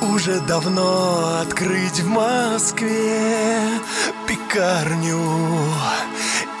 [0.00, 3.60] уже давно открыть в Москве
[4.26, 5.20] пекарню.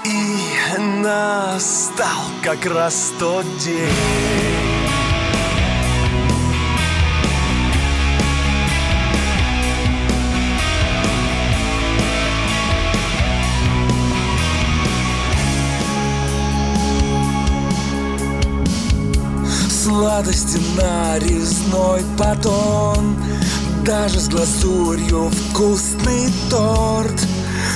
[0.04, 4.47] И настал как раз тот день.
[19.98, 23.16] Сладости нарезной батон
[23.84, 27.20] Даже с глазурью вкусный торт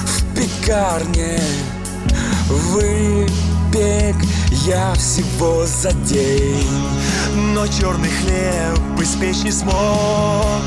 [0.04, 1.40] В пекарне.
[2.48, 4.14] Выпек
[4.64, 6.86] я всего за день
[7.54, 10.62] Но черный хлеб испечь не смог.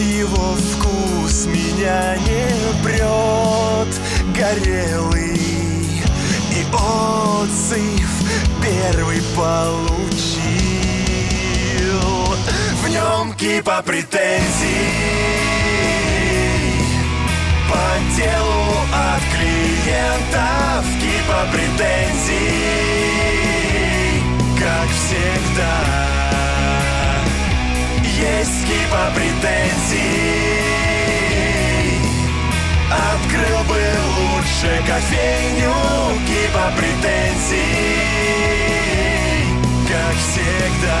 [0.00, 4.00] Его вкус меня не прет
[4.34, 5.36] Горелый
[6.52, 8.08] и отзыв
[8.62, 10.35] первый получил
[12.96, 14.90] нем кипа претензий
[17.70, 17.84] По
[18.16, 22.62] делу от клиентов Кипа претензий
[24.58, 25.76] Как всегда.
[28.02, 30.46] Есть кипа претензий
[33.12, 33.80] Открыл бы
[34.16, 35.74] лучше кофейню
[36.26, 37.76] Кипа претензий
[39.88, 41.00] Как всегда